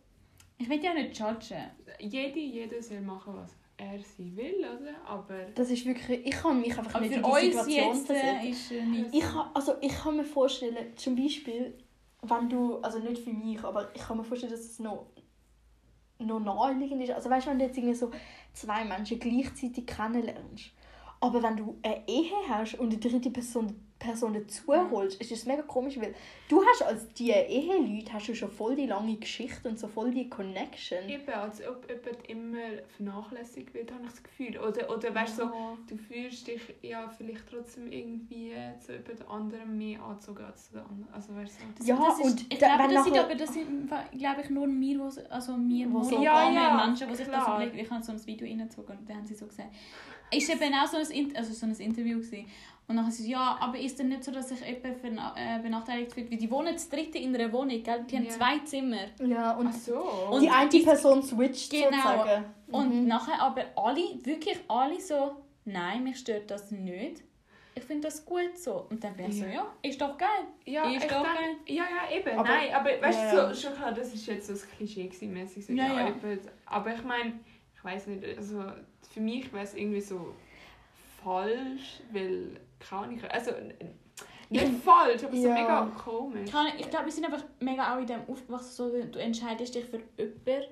[0.59, 1.65] Ich will ja nicht judgen.
[1.99, 4.95] Jede, jeder soll machen, was er sie will, oder?
[5.07, 6.25] Aber Das ist wirklich...
[6.27, 8.37] Ich kann mich einfach Aber nicht für in die Situation jetzt versetzen.
[8.37, 11.75] äh, ist äh, Ich kann, also ich kann mir vorstellen, zum Beispiel,
[12.23, 15.07] wenn du, also nicht für mich, aber ich kann mir vorstellen, dass es noch,
[16.19, 17.11] noch naheliegend ist.
[17.11, 18.11] Also weißt du, wenn du jetzt irgendwie so
[18.53, 20.71] zwei Menschen gleichzeitig kennenlernst,
[21.21, 25.47] aber wenn du eine Ehe hast und eine dritte Person, Person dazu holst, ist das
[25.47, 26.15] mega komisch, weil
[26.49, 30.11] du hast als die Eheleute hast du schon voll die lange Geschichte und so voll
[30.11, 31.09] die Connection.
[31.09, 32.59] eben, als ob jemand immer
[32.97, 34.59] vernachlässigt wird, habe ich das Gefühl.
[34.59, 35.79] Oder, oder weißt du, so, Ja.
[35.89, 40.83] du fühlst dich ja vielleicht trotzdem irgendwie zu jemand anderem mehr angezogen als zu der
[40.87, 41.13] anderen.
[41.15, 43.55] Also weißt du, Das, Ja, das ist, und ich da- glaube, das sind aber das
[43.55, 43.89] sind,
[44.19, 47.79] glaube ich, nur wo, also wir Wo so- Ja, ja, Menschen, die sich das überlegen.
[47.79, 49.69] Ich habe so ein Video reingezogen und dann haben sie so gesagt,
[50.35, 52.47] ist eben auch so ein, In- also so ein Interview gewesen.
[52.89, 55.03] Und dann sie so, ja, aber ist denn nicht so, dass sich jemand
[55.37, 56.31] äh, benachteiligt fühlt?
[56.31, 58.05] Weil die wohnen zu dritte in einer Wohnung, gell?
[58.11, 58.31] Die haben Ja.
[58.31, 59.07] zwei Zimmer.
[59.25, 59.99] Ja, und Ach so.
[60.31, 61.91] Und die eine die- Person switcht Genau.
[61.91, 62.45] sozusagen.
[62.71, 63.07] Und Mhm.
[63.09, 67.23] nachher aber alle, wirklich alle so, nein, mich stört das nicht.
[67.75, 68.87] Ich finde das gut so.
[68.91, 69.53] Und dann bin ich so, Ja.
[69.53, 70.29] ja, ist doch geil.
[70.67, 71.57] ja, ist ich doch denk- geil.
[71.67, 72.39] ja, ja, eben.
[72.39, 73.55] Aber- Nein, aber weißt du, ja.
[73.55, 76.13] so, schon klar, das ist jetzt so ein Klischee gewesen, mäßig so, Ja, ja,
[76.67, 77.41] aber ich meine,
[77.75, 78.63] ich weiß nicht, also
[79.11, 80.35] für mich wäre es irgendwie so
[81.23, 83.51] falsch, weil, keine Ahnung, also
[84.51, 85.55] nicht falsch, aber so Ja.
[85.55, 86.51] mega komisch.
[86.51, 89.85] Keine- Ich glaube, wir sind einfach mega auch in dem aufgewachsen, so, du entscheidest dich
[89.85, 90.69] für jemanden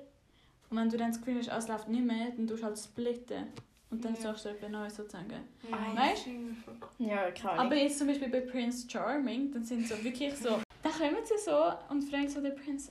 [0.69, 2.77] und wenn du dann das Gefühl hast, es läuft nicht mehr, dann tust du halt
[2.77, 3.47] splitten.
[3.89, 4.21] Und dann Ja.
[4.21, 5.33] suchst du jemand Neues sozusagen.
[5.69, 6.25] Ja, Weißt?
[6.27, 7.07] cool.
[7.07, 7.65] Ja, keine Ahnung.
[7.65, 11.37] Aber jetzt zum Beispiel bei Prince Charming, dann sind so wirklich so, da kommen sie
[11.37, 12.89] so und fragen so den Prinz,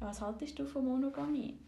[0.00, 1.58] ja, was haltest du von Monogamie?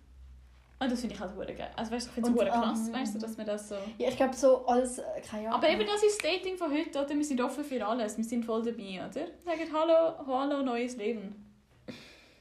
[0.83, 1.71] Und das finde ich halt hure geil.
[1.77, 3.75] Also weißt du, ich finde es hure krass, ähm, weißt du, dass man das so...
[3.99, 5.59] Ja, ich glaube so als, äh, keine Ahnung.
[5.59, 7.11] Aber eben das ist das Dating von heute, oder?
[7.11, 9.27] Wir sind offen für alles, wir sind voll dabei, oder?
[9.45, 11.47] Sagen Hallo, hallo, neues Leben.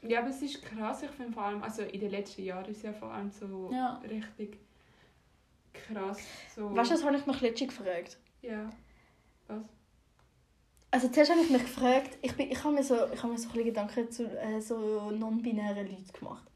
[0.02, 2.82] Ja, aber es ist krass, ich finde vor allem, also in den letzten Jahren ist
[2.82, 4.00] ja vor allem so Ja.
[4.08, 4.58] richtig
[5.74, 6.20] krass.
[6.56, 8.18] So, Weißt du, das habe ich mich letztens gefragt.
[8.40, 8.70] Ja.
[9.48, 9.58] Was?
[10.92, 13.38] Also zuerst habe ich mich gefragt, ich, bin, ich habe mir so, ich habe mir
[13.38, 16.49] so ein bisschen Gedanken zu äh, so non-binären Leuten gemacht.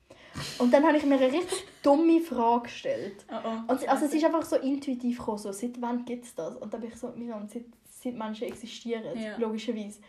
[0.58, 3.24] Und dann habe ich mir eine richtig dumme Frage gestellt.
[3.30, 3.72] Oh, oh.
[3.72, 6.56] Und, also es ist einfach so intuitiv gekommen, so, seit wann gibt es das?
[6.56, 9.36] Und dann bin ich so, Miriam, seit, seit Menschen existieren, Ja.
[9.38, 10.00] logischerweise.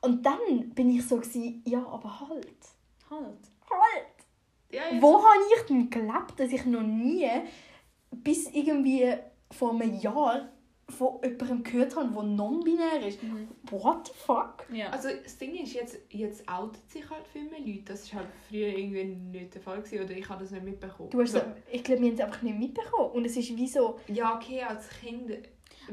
[0.00, 2.46] Und dann bin ich so, gewesen, ja, aber halt.
[3.10, 3.38] Halt.
[3.70, 4.06] Halt!
[4.70, 7.28] Ja, Wo habe ich denn gelebt, dass ich noch nie
[8.10, 9.14] bis irgendwie
[9.50, 10.48] vor einem Jahr
[10.88, 13.22] von jemandem gehört habe, der non-binär ist?
[13.22, 13.48] Mhm.
[13.70, 14.64] What the fuck?
[14.72, 14.90] Ja.
[14.90, 17.82] Also das Ding ist, jetzt, jetzt outet sich halt viel mehr Leute.
[17.86, 19.82] Das war halt früher irgendwie nicht der Fall.
[19.82, 21.10] Gewesen, oder ich habe das nicht mitbekommen.
[21.10, 23.10] Du hast so, ich glaube, wir haben es einfach nicht mitbekommen.
[23.12, 25.32] Und es ist wie so, Ja, okay, als Kind...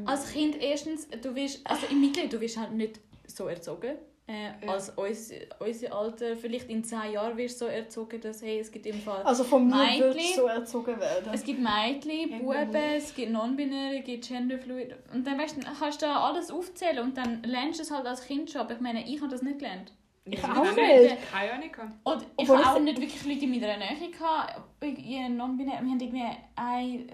[0.04, 3.96] Als Kind erstens, du wirst, also im Mittel, du wirst halt nicht so erzogen.
[4.28, 4.73] Äh, Ja.
[4.73, 8.71] Als uns, unser Alter, vielleicht in 10 Jahren wirst du so erzogen, dass hey, es
[8.71, 9.21] gibt im Fall...
[9.23, 10.36] also von mir Mädchen.
[10.36, 11.32] so erzogen werden.
[11.32, 14.95] Es gibt Mädchen, Buben, es gibt Non-Binäre, es gibt Genderfluid.
[15.13, 18.26] Und dann weißt, kannst du da alles aufzählen und dann lernst du es halt als
[18.26, 18.61] Kind schon.
[18.61, 19.91] Aber ich meine, ich habe das nicht gelernt.
[20.28, 21.32] Ich auch habe nicht.
[21.32, 21.69] Keine Ahnung.
[22.03, 24.59] Und ich Obwohl habe ich- auch nicht wirklich Leute in meiner Nähe gehabt.
[24.82, 25.73] Non-binär.
[25.73, 26.23] Wir haben irgendwie
[26.55, 27.07] eine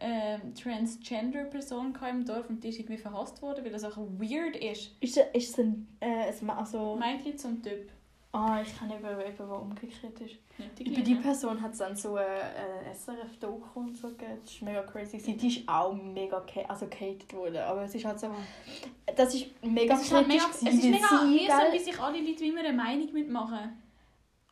[0.00, 3.96] äh, äh, Transgender-Person gehabt im Dorf und die ist irgendwie verhasst worden, weil das auch
[3.96, 4.96] weird ist.
[5.00, 7.90] Ist es, ein, äh, ein also, Mädchen zum Typ.
[8.32, 10.36] Ah, ich kann eben, eben der umgekehrt ist.
[10.58, 11.14] Nicht die Bei die.
[11.16, 12.24] Person hat es dann so ein
[12.94, 14.38] SRF-Doku und so gegeben.
[14.42, 15.18] Das ist mega crazy.
[15.18, 15.38] gewesen.
[15.38, 17.58] Die ist auch mega also gehatet worden.
[17.58, 18.30] Aber es ist halt so,
[19.16, 22.20] das ist mega Es ist halt mega, es ist mega sie, mühsam, wie sich alle
[22.20, 23.76] Leute immer eine Meinung mitmachen.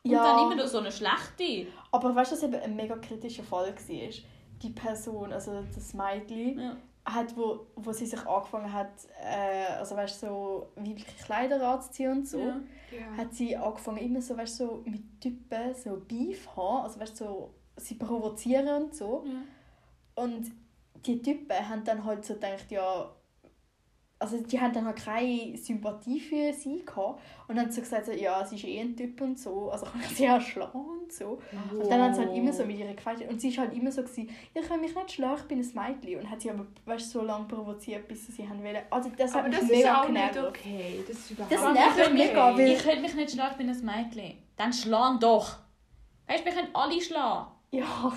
[0.03, 0.23] Und Ja.
[0.23, 1.67] dann immer noch so eine schlechte.
[1.91, 4.09] Aber weißt du, was eben ein mega kritischer Fall war?
[4.61, 6.75] Die Person, also das Mädchen, Ja.
[7.13, 8.91] Hat, wo, wo sie sich angefangen hat,
[9.21, 12.61] äh, also weißt so weibliche Kleider anzuziehen und so, Ja.
[12.91, 13.17] Ja.
[13.17, 17.53] hat sie angefangen immer so, weißt so mit Typen so Beef haben, also weißt so
[17.77, 19.23] sie provozieren und so.
[19.25, 20.23] Ja.
[20.23, 20.51] Und
[21.05, 23.09] die Typen haben dann halt so gedacht, ja,
[24.21, 28.05] also die haben dann halt keine Sympathie für sie gehabt und dann haben sie gesagt,
[28.05, 30.77] so, ja, sie ist eh ein Typ und so, also kann ich sie auch schlagen
[30.77, 31.39] und so.
[31.71, 33.91] Und dann hat sie halt immer so mit ihr gefeiert und sie ist halt immer
[33.91, 36.65] so gewesen, ich kann mich nicht schlagen, ich bin ein Mädchen und hat sie aber,
[36.85, 38.81] weißt so lange provoziert, bis sie sie haben wollen.
[38.89, 40.35] Also das hat Aber mich das ist mega auch genervt.
[40.35, 41.03] nicht okay.
[41.07, 42.13] Das ist überhaupt Das nicht nervt okay.
[42.13, 44.37] mega, weil- Ich könnte mich nicht schlagen, ich bin ein Mädchen.
[44.57, 45.57] Dann schlagen doch.
[46.27, 47.47] Weißt du, wir können alle schlagen.
[47.71, 48.11] Ja,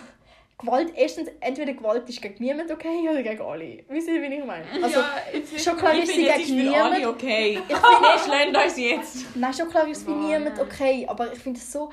[0.59, 3.85] Gewalt, erstens, entweder Gewalt ist gegen niemand okay oder gegen alle.
[3.89, 4.65] Wisst ihr, wie ich meine?
[4.83, 7.05] Also, ja, schon klar ist sie gegen niemand.
[7.07, 7.59] okay.
[7.69, 9.37] Ich finde, schlägt uns jetzt.
[9.37, 10.67] Nein, schon klar ist es für Boah, niemand nein.
[10.67, 11.91] okay, aber ich finde es so...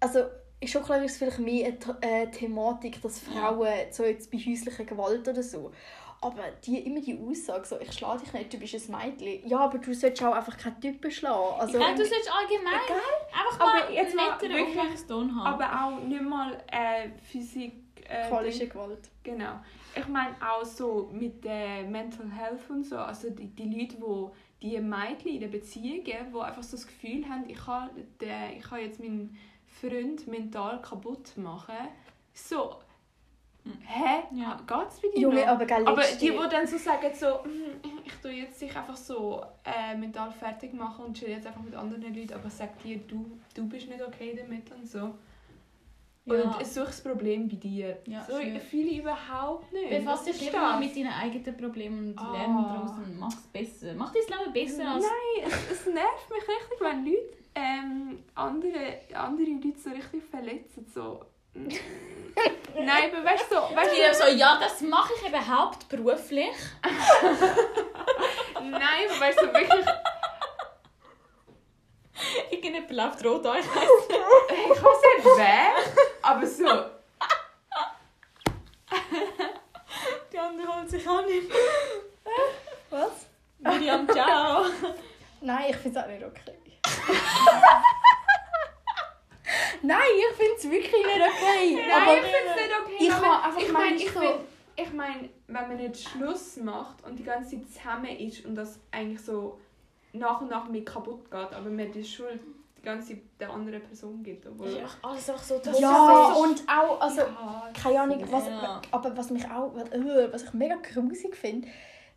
[0.00, 0.20] also
[0.60, 4.38] ist schon klar, ist es vielleicht mehr eine äh, Thematik, dass Frauen so jetzt bei
[4.38, 5.72] häuslicher Gewalt oder so.
[6.24, 9.46] Aber die, immer die Aussage, so, ich schlage dich nicht, du bist ein Mädchen.
[9.48, 11.60] Ja, aber du solltest auch einfach keinen Typen schlagen.
[11.60, 15.46] Also, ich glaube, du sollst allgemein einfach Aber mal jetzt mal netteren wirklich- Umgangston haben.
[15.62, 17.74] Aber auch nicht mal äh, Physik.
[18.08, 18.68] Äh, Fallische Ding.
[18.70, 19.08] Gewalt.
[19.22, 19.60] Genau.
[19.94, 24.68] Ich meine auch so mit der Mental Health und so, also die, die Leute, die
[24.70, 28.62] die Mädchen in den Beziehungen, die einfach so das Gefühl haben, ich kann, den, ich
[28.64, 31.76] kann jetzt meinen Freund mental kaputt machen.
[32.34, 32.76] So,
[33.86, 34.22] hä?
[34.32, 34.60] Ja.
[34.66, 35.46] Geht's bei dir Junge, noch?
[35.48, 38.96] aber gell, Aber die, die dann so sagen, so, «Hm, ich tue jetzt sich einfach
[38.96, 42.98] so äh, mental fertig machen und chill jetzt einfach mit anderen Leuten, aber sag dir,
[42.98, 45.14] du, du bist nicht okay damit und so.
[46.26, 46.34] Ja.
[46.42, 47.98] Und es sucht das Problem bei dir.
[48.06, 48.58] Ja, so, schön.
[48.58, 49.90] viele überhaupt nicht.
[49.90, 50.80] Befass dich ist lieber mal das?
[50.80, 52.32] mit deinen eigenen Problemen und Ah.
[52.32, 53.92] lerne daraus und mach es besser.
[53.94, 55.04] Mach dein Leben besser als...
[55.04, 60.86] Nein, es, es nervt mich richtig, wenn Leute ähm, andere, andere Leute so richtig verletzen.
[60.94, 61.20] So.
[61.54, 66.56] Nein, aber weißt du, weißt Ich bin so, ja, das mache ich eben hauptberuflich.
[66.82, 69.86] du, nein, aber weißt du, wirklich,
[72.50, 73.58] Irgendjemand läuft rot an.
[73.58, 75.72] ich weiß nicht wer,
[76.22, 76.64] aber so,
[80.32, 81.50] Die andere holt sich auch nicht.
[82.90, 83.26] Was?
[83.58, 84.64] Miriam, ciao.
[85.40, 86.58] Nein, ich finde es auch nicht okay.
[89.82, 91.76] Nein, ich finde es wirklich nicht okay.
[91.76, 92.96] Nein, aber ich finde es nicht okay.
[93.00, 94.40] ich aber habe einfach ich meine, ich, so- find-
[94.76, 98.78] ich mein, wenn man nicht Schluss macht und die ganze Zeit zusammen ist und das
[98.90, 99.58] eigentlich so
[100.12, 102.40] nach und nach mit kaputt geht, aber man die Schuld
[102.78, 104.46] die ganze Zeit der anderen Person gibt.
[104.46, 106.42] Obwohl, Das ist einfach alles einfach so ja, toxisch.
[106.42, 108.82] und auch, also, Ja, keine Ahnung, was, Ja.
[108.90, 111.66] aber was mich auch, äh, was ich mega grusig finde,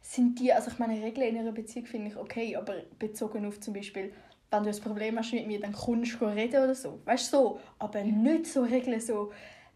[0.01, 3.59] sind die, also ich meine, Regeln in einer Beziehung finde ich okay, aber bezogen auf
[3.59, 4.13] zum Beispiel,
[4.51, 7.37] wenn du ein Problem hast mit mir, dann kommst du reden oder so, weißt du,
[7.37, 9.31] so, aber nicht so Regeln so,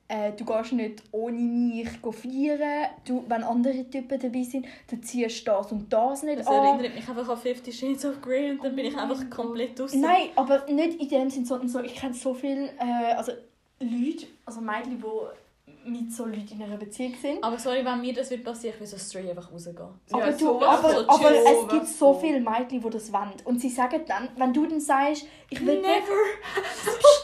[0.07, 5.47] äh, du gehst nicht ohne mich feiern, du, wenn andere Typen dabei sind, du ziehst
[5.47, 6.65] das und das nicht Das an.
[6.65, 9.93] erinnert mich einfach an Fifty Shades of Grey und dann bin ich einfach komplett aus.
[9.93, 13.31] Nein, aber nicht in dem Sinn, sondern so, ich kenne so viele äh, also
[13.79, 15.03] Leute, also Mädchen, die
[15.85, 17.43] mit so Leuten in einer Beziehung sind.
[17.43, 19.77] Aber sorry, wenn mir das wird passieren, ich will so straight einfach rausgehen.
[19.77, 23.33] Aber, Ja, du, aber, von, aber es gibt so viele Mädchen, die das wollen.
[23.45, 25.81] Und sie sagen dann, wenn du dann sagst, ich will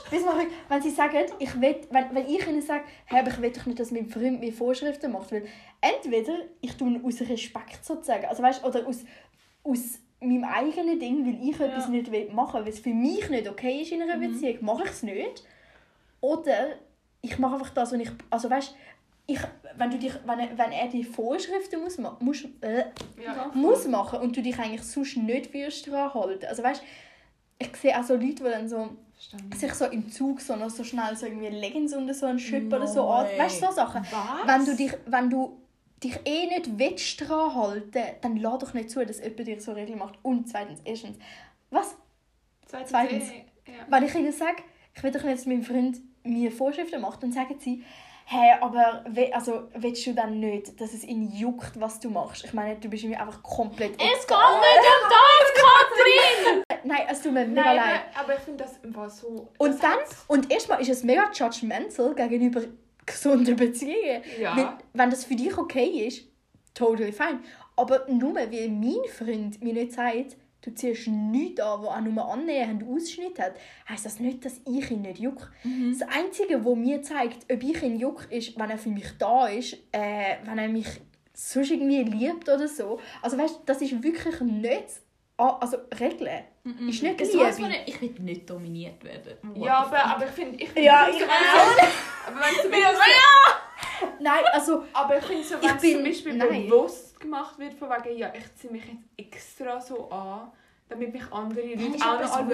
[0.09, 3.29] Weißt du, Marie, wenn sie sagen, ich will, wenn, wenn ich ihnen sage, hey, aber
[3.29, 5.45] ich will doch nicht, dass mein Freund mir Vorschriften macht, weil
[5.81, 9.03] entweder ich tue aus Respekt sozusagen, also weißt, oder aus,
[9.63, 13.47] aus meinem eigenen Ding, weil ich etwas nicht will machen, weil es für mich nicht
[13.49, 15.43] okay ist in einer Beziehung, mache ich es nicht.
[16.21, 16.69] Oder
[17.31, 18.75] ich mache einfach das, was ich, also weißt,
[19.29, 19.39] ich,
[19.75, 22.85] wenn du dich, wenn, er- wenn er die Vorschriften muss, muss, äh,
[23.21, 23.51] ja.
[23.53, 26.45] muss machen und du dich eigentlich sonst nicht würdest dran halten.
[26.45, 26.81] Also weißt,
[27.59, 29.51] ich sehe auch so Leute, die dann so Verstanden.
[29.57, 32.67] sich so im Zug so noch so schnell so irgendwie Leggings und so einen Schüpp
[32.67, 33.25] oder No so an.
[33.37, 34.03] Weißt du, so Sachen.
[34.03, 34.47] Was?
[34.47, 35.57] Wenn du dich, wenn du
[36.03, 39.73] dich eh nicht willst dran halten, dann lass doch nicht zu, dass jemand dir so
[39.73, 40.19] Regeln macht.
[40.21, 41.17] Und zweitens, erstens,
[41.71, 41.95] was?
[42.67, 42.89] Zweitens.
[42.91, 43.23] Zweitens.
[43.65, 43.73] Ja.
[43.89, 44.61] Wenn ich ihnen sage,
[44.95, 47.83] ich will doch nicht, dass mein Freund mir Vorschriften macht, dann sagen sie,
[48.25, 52.43] hey, aber we also, willst du dann nicht, dass es ihn juckt, was du machst?
[52.43, 56.63] Ich meine, du bist mir einfach komplett Es geht nicht um das, Katrin!
[56.83, 58.01] Nein, es tut mir mega Nein, leid.
[58.13, 59.49] aber, aber ich finde das war so.
[59.57, 62.61] Und dann, hat's- und erstmal ist es mega judgmental gegenüber
[63.05, 64.21] gesunden Beziehungen.
[64.39, 64.55] Ja.
[64.55, 66.25] Weil, wenn das für dich okay ist,
[66.73, 67.39] totally fine.
[67.75, 70.35] Aber nur weil mein Freund mir nicht sagt,
[70.67, 73.53] du ziehst nichts an, das auch nur annähernd Ausschnitt hat,
[73.87, 75.49] heisst das nicht, dass ich ihn nicht juck.
[75.63, 75.97] Mhm.
[75.97, 79.47] Das Einzige, was mir zeigt, ob ich ihn juck, ist, wenn er für mich da
[79.47, 80.87] ist, äh, wenn er mich
[81.33, 82.99] sonst irgendwie liebt oder so.
[83.21, 84.85] Also weißt, das ist wirklich nicht...
[85.37, 86.43] ah, Also Regeln.
[86.89, 87.69] Ist nicht Das weiss Liebe.
[87.69, 87.83] nicht.
[87.87, 89.37] Ich will nicht dominiert werden.
[89.55, 90.61] What Ja, aber, aber ich finde.
[90.61, 91.27] Ich find, Ja, ich ich so,
[92.27, 92.99] Aber wenn zumindest.
[94.19, 94.83] Nein, also...
[94.93, 96.65] Aber ich finde so, Ich wenn es bin- zum Beispiel nein.
[96.67, 99.03] bewusst gemacht wird, von wegen, ja, ich ziehe mich jetzt
[99.33, 100.51] extra so an,
[100.89, 102.49] damit mich andere Leute auch noch anschauen,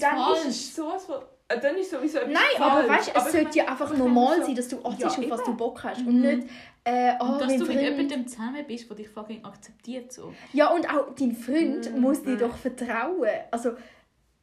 [0.00, 1.22] dann ist es von...
[1.48, 2.72] äh, Dann ist sowieso etwas Nein, falsch.
[2.72, 5.24] aber weißt du, es Aber sollte ja einfach normal so- sein, dass du achtest, Ja,
[5.24, 6.00] auf was du Bock hast.
[6.02, 6.08] Mhm.
[6.08, 6.48] Und nicht,
[6.84, 7.80] äh, oh, Und dass du mit Freund...
[7.80, 10.12] jemandem zusammen bist, der dich fucking akzeptiert.
[10.12, 10.34] So.
[10.52, 12.00] Ja, und auch dein Freund Mhm.
[12.00, 13.28] muss dir doch vertrauen.
[13.50, 13.72] Also,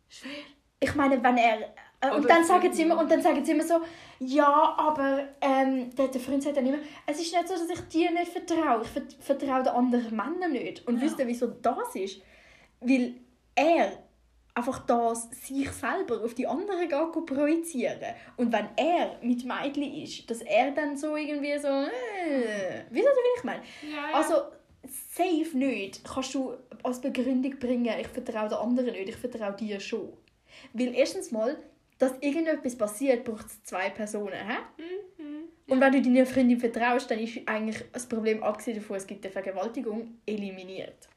[0.09, 0.31] Schwer.
[0.79, 1.73] ich meine, wenn er...
[2.11, 3.79] Äh, und, Oder dann sagen sie immer, und dann sagen sie immer so,
[4.19, 7.87] ja, aber ähm, der, der Freund sagt dann immer, es ist nicht so, dass ich
[7.87, 8.81] dir nicht vertraue.
[8.83, 10.87] Ich vert- vertraue den anderen Männern nicht.
[10.87, 11.01] Und Ja.
[11.03, 12.21] wisst ihr, wieso das ist?
[12.79, 13.15] Weil
[13.55, 13.91] er
[14.53, 17.99] einfach das sich selber auf die anderen geht projizieren.
[18.37, 23.11] Und wenn er mit Mädchen ist, dass er dann so irgendwie so, äh, wisst ihr,
[23.11, 23.63] wie ich meine?
[23.81, 24.17] Ja, ja.
[24.17, 24.35] Also,
[24.87, 26.53] safe nicht kannst du
[26.83, 30.13] als Begründung bringen, ich vertraue den anderen nicht, ich vertraue dir schon.
[30.73, 31.57] Weil erstens mal,
[31.97, 34.33] dass irgendetwas passiert, braucht es zwei Personen.
[34.33, 34.57] Hä?
[34.77, 35.43] Mhm.
[35.67, 39.25] Und wenn du deiner Freundin vertraust, dann ist eigentlich das Problem, abgesehen davon, es gibt
[39.25, 41.07] eine Vergewaltigung, eliminiert.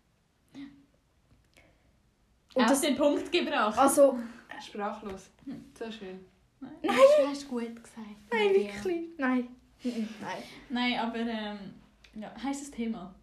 [2.54, 3.78] Und Auf das, den Punkt gebracht.
[3.78, 4.18] also,
[4.64, 5.30] Sprachlos.
[5.78, 6.24] So schön.
[6.60, 6.72] Nein.
[6.82, 8.06] Du hast gut gesagt.
[8.32, 8.74] nein, Maria.
[8.74, 9.48] wirklich, nein.
[9.84, 10.42] Mhm, Nein.
[10.70, 11.58] Nein, aber ähm,
[12.14, 13.14] ja, heißes Thema.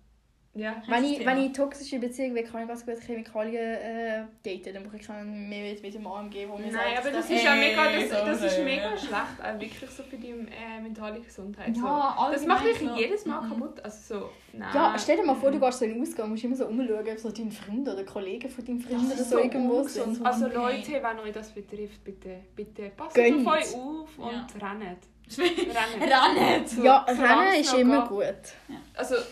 [0.57, 0.81] Ja.
[0.87, 4.73] Wenn ich, wenn ich toxische Beziehung will, kann ich ganz gut Chemikalien äh, daten.
[4.73, 7.11] Dann brauche ich keinen mehr mit, mit dem Arm geben, wo mir Nein, sagt, aber
[7.11, 10.29] das ist ja mega, das, so das ist mega schlecht, auch wirklich so für die
[10.29, 11.75] äh, mentale Gesundheit.
[11.75, 11.83] so.
[11.85, 13.01] Ja, Das macht dich allgemein so.
[13.01, 13.49] jedes Mal Mhm.
[13.49, 13.83] kaputt.
[13.83, 14.69] Also so, nein.
[14.73, 17.05] Ja, stell dir mal vor, du gehst so in den Ausgang, musst immer so umschauen,
[17.05, 20.25] ob so dein Freund oder Kollegen von deinem Freund oder so so irgendwo sind.
[20.25, 20.47] Also.
[20.47, 23.45] Leute, wenn euch das betrifft, bitte, bitte passt Gönnt.
[23.45, 24.67] auf euch auf und Ja.
[24.69, 24.99] rennt.
[25.37, 26.11] Rennt.
[26.13, 26.69] Rannet!
[26.69, 28.09] So- Ja, Rennen ist immer geht.
[28.09, 28.77] gut.
[28.95, 29.23] Also, nein.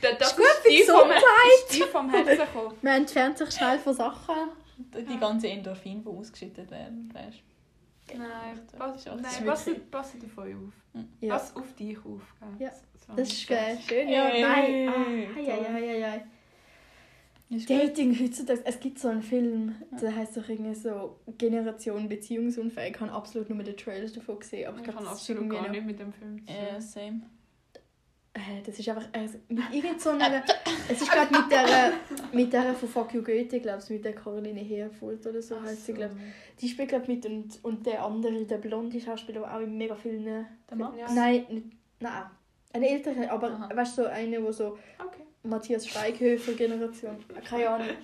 [0.00, 2.74] Das, das Ist gut tief vom, ist tief vom Herzen gekommen.
[2.82, 4.34] Man entfernt sich schnell von Sachen.
[5.08, 7.38] Die ganzen Endorphine, die ausgeschüttet werden, weißt
[8.18, 11.02] Nein, pass, auch- nein passt auf euch auf.
[11.20, 12.20] Ja, Pass auf dich auf.
[12.58, 12.70] Ja,
[13.06, 13.12] So.
[13.14, 13.78] das ist geil.
[13.86, 14.28] Schön, ja.
[14.28, 14.88] Ey, Nein.
[14.88, 15.46] Ah, toll.
[15.46, 16.24] ei, ei, ei, ei, ei.
[17.56, 17.78] Ist gut.
[17.80, 22.94] Dating heutzutage, es gibt so einen Film, der heißt doch irgendwie so Generation Beziehungsunfähig.
[22.96, 25.70] Ich habe absolut nur den Trailer davon gesehen, aber ich Ich ist absolut gar noch...
[25.70, 26.54] nicht mit dem Film zu tun.
[26.72, 27.20] Ja, same.
[28.34, 30.42] Äh, das ist einfach äh, mit irgend so einer,
[30.88, 31.92] es ist glaube mit der
[32.32, 35.86] mit der von Fuck You Goethe, glaube ich, mit der Caroline Herfurth oder so heißt
[35.86, 36.16] sie, glaube
[36.60, 39.94] Die spielt glaube mit und, und der andere, der blonde Schauspieler, der auch in mega
[39.94, 40.24] vielen...
[40.24, 40.98] Der Max?
[40.98, 41.12] Ja.
[41.12, 41.66] Nein, nicht,
[42.00, 42.22] nein.
[42.72, 43.68] Ein älterer, aber Aha.
[43.74, 45.22] weißt du, so einer, der so Okay.
[45.42, 47.88] Matthias Schweighöfer Generation, keine Ahnung.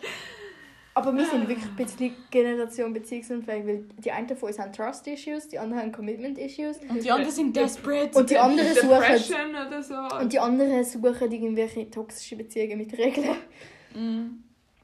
[0.99, 5.07] Aber wir sind wirklich ein bisschen Generation beziehungsunfähig, weil die einen von uns haben Trust
[5.07, 8.19] Issues, die anderen haben Commitment Issues Und die anderen sind desperate.
[8.19, 9.95] und die anderen suchen Depression oder so.
[10.21, 13.37] und die anderen suchen irgendwelche toxische Beziehungen mit Regeln.
[13.95, 14.43] Mm.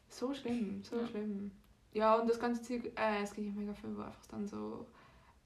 [0.09, 1.07] So schlimm, so Ja.
[1.09, 1.51] schlimm.
[1.93, 4.87] Ja, und das ganze Zeug, äh, es gibt ja mega viele, die einfach dann so...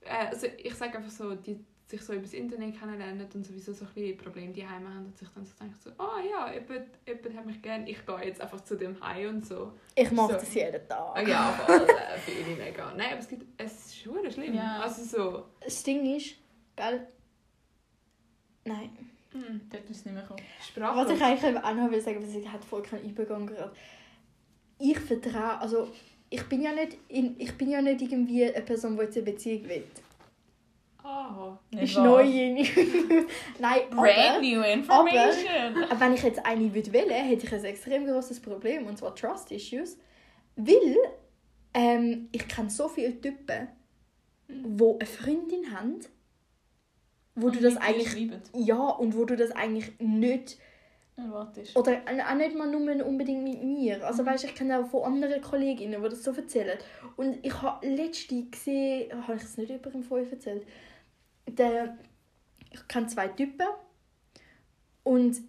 [0.03, 1.59] Äh, also ich sage einfach so, die
[1.89, 5.07] sich so über das Internet kennenlernen und sowieso so ein bisschen Probleme die Heime haben
[5.07, 8.25] und sich dann so denken so, ah ja, jemand, jemand hat mich gern, ich gehe
[8.25, 9.73] jetzt einfach zu dem Heim und so.
[9.95, 10.39] Ich mache So.
[10.39, 11.13] das jeden Tag.
[11.17, 12.93] Ah ja, äh, fühle ich mega.
[12.95, 14.53] Nein, aber es, gibt, es ist schon schlimm.
[14.55, 14.81] Ja.
[14.81, 15.45] Also so...
[15.61, 16.35] Das Ding ist,
[16.77, 17.07] gell?
[18.65, 18.91] Nein.
[19.33, 20.43] Hm, Dort ist es nicht mehr gekommen.
[20.67, 21.07] sprachlos.
[21.07, 23.73] Was ich eigentlich auch noch will sagen, weil ich hat voll keinen Übergang gerade.
[24.79, 25.89] Ich vertraue, also
[26.31, 29.25] ich bin ja nicht, in, ich bin ja nicht irgendwie eine Person, die jetzt eine
[29.25, 29.85] Beziehung will.
[31.11, 32.57] Ah, ist neu in
[33.59, 35.83] Nein, Brand aber, new information.
[35.89, 39.15] aber wenn ich jetzt eine würde wählen, hätte ich ein extrem großes Problem und zwar
[39.15, 39.97] Trust Issues,
[40.57, 40.97] weil
[41.73, 43.69] ähm, ich kenne so viele Typen,
[44.49, 46.01] wo eine Freundin haben,
[47.35, 50.59] wo du das eigentlich ja und wo du das eigentlich nicht
[51.19, 51.77] Erwartest.
[51.77, 54.07] Oder auch nicht mal nur unbedingt mit mir.
[54.07, 56.79] Also weißt, ich kenne auch von anderen Kolleginnen, die das so erzählen.
[57.17, 60.65] Und ich habe letztens gesehen, habe ich es nicht über im Vorher erzählt,
[61.49, 61.97] der,
[62.71, 63.67] ich kenne zwei Typen
[65.03, 65.41] und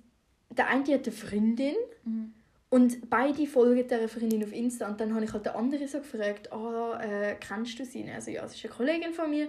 [0.50, 2.34] der eine hat eine Freundin Mhm.
[2.70, 4.88] und beide folgen dieser Freundin auf Insta.
[4.88, 8.10] Und dann habe ich halt den anderen so gefragt, ah, äh, kennst du sie?
[8.10, 9.48] Also ja, sie ist eine Kollegin von mir.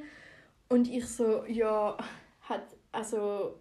[0.68, 1.96] Und ich so, ja,
[2.42, 3.56] hat, also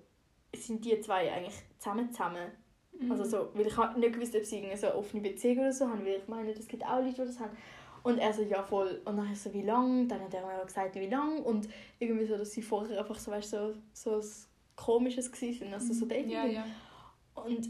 [0.55, 2.47] sind die zwei eigentlich zusammen zusammen?
[2.99, 3.11] Mhm.
[3.11, 5.73] Also so, weil ich habe nicht gewusst, ob sie irgendwie so eine offene Beziehung oder
[5.73, 7.55] so haben, weil ich meine, es gibt auch Leute, die das haben.
[8.03, 9.01] Und er so, ja voll.
[9.05, 10.07] Und dann ich so, wie lang?
[10.07, 11.43] Dann hat er mir gesagt, wie lang.
[11.43, 11.67] Und
[11.99, 16.05] irgendwie so, dass sie vorher einfach so, weißt, so, so was Komisches waren, also so
[16.05, 16.29] Dating.
[16.29, 16.65] ja, ja.
[17.35, 17.69] Und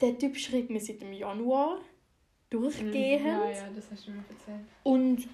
[0.00, 1.80] der Typ schreibt mir seit dem Januar
[2.50, 3.22] durchgehend.
[3.22, 3.28] Mhm.
[3.28, 4.66] Ja, ja, das hast du mir erzählt.
[4.82, 5.26] Und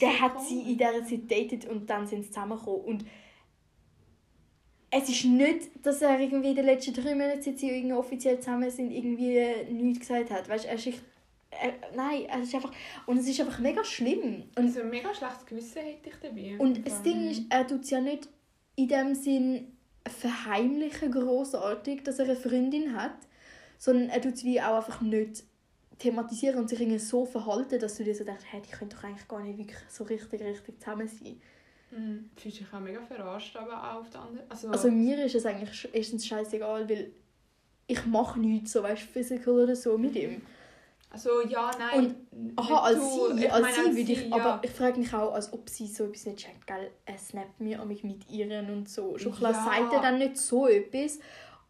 [0.00, 2.84] der so hat sie in dieser Zeit datet und dann sind sie zusammengekommen.
[2.84, 3.04] Und
[4.90, 8.38] es ist nicht, dass er irgendwie in den letzten drei Monaten, seit sie irgendwie offiziell
[8.40, 9.38] zusammen sind, irgendwie
[9.72, 10.48] nichts gesagt hat.
[10.48, 11.02] Weißt er ist echt,
[11.50, 12.72] er, nein, er ist einfach,
[13.06, 14.44] und es ist einfach mega schlimm.
[14.56, 16.56] Und, Also ein mega schlechtes Gewissen hätte ich dabei.
[16.58, 18.28] und das Ding ist, er tut es ja nicht
[18.76, 19.72] in dem Sinn
[20.08, 23.16] verheimlichen großartig, dass er eine Freundin hat,
[23.76, 25.44] sondern er tut es wie auch einfach nicht
[25.98, 29.02] thematisieren und sich irgendwie so verhalten, dass du dir so denkst, hey, die können doch
[29.04, 31.40] eigentlich gar nicht wirklich so richtig, richtig zusammen sein.
[31.90, 32.30] Mhm.
[32.34, 34.50] Du fühlst dich auch mega verarscht, aber auch auf der anderen...
[34.50, 37.12] Also, Also mir ist es eigentlich erstens scheißegal, weil
[37.86, 40.42] ich mache nichts so, weißt du, physical oder so mit ihm.
[41.10, 42.14] also ja, nein.
[42.56, 43.34] Aha, nicht als du.
[43.36, 44.36] sie, Ich als meine, sie würde ich, ja.
[44.36, 47.60] aber ich frage mich auch, als ob sie so etwas nicht checkt, gell, er snappt
[47.60, 49.16] mir mich mit ihren und so.
[49.16, 49.64] Schon klar Ja.
[49.64, 51.18] sagt er dann nicht so etwas,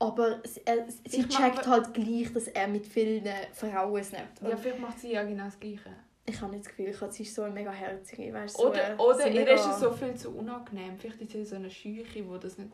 [0.01, 4.43] aber s- er, sie checkt mache- halt gleich, dass er mit vielen Frauen snappt.
[4.43, 5.91] Und Ja, vielleicht macht sie ja genau das Gleiche.
[6.29, 8.69] Ich habe nicht das Gefühl, ich habe- sie ist so eine mega herzige, weißt so,
[8.71, 10.99] Oder, oder so ihr mega- ist es so viel zu unangenehm.
[10.99, 12.71] Vielleicht ist sie so eine Scheuche, die das nicht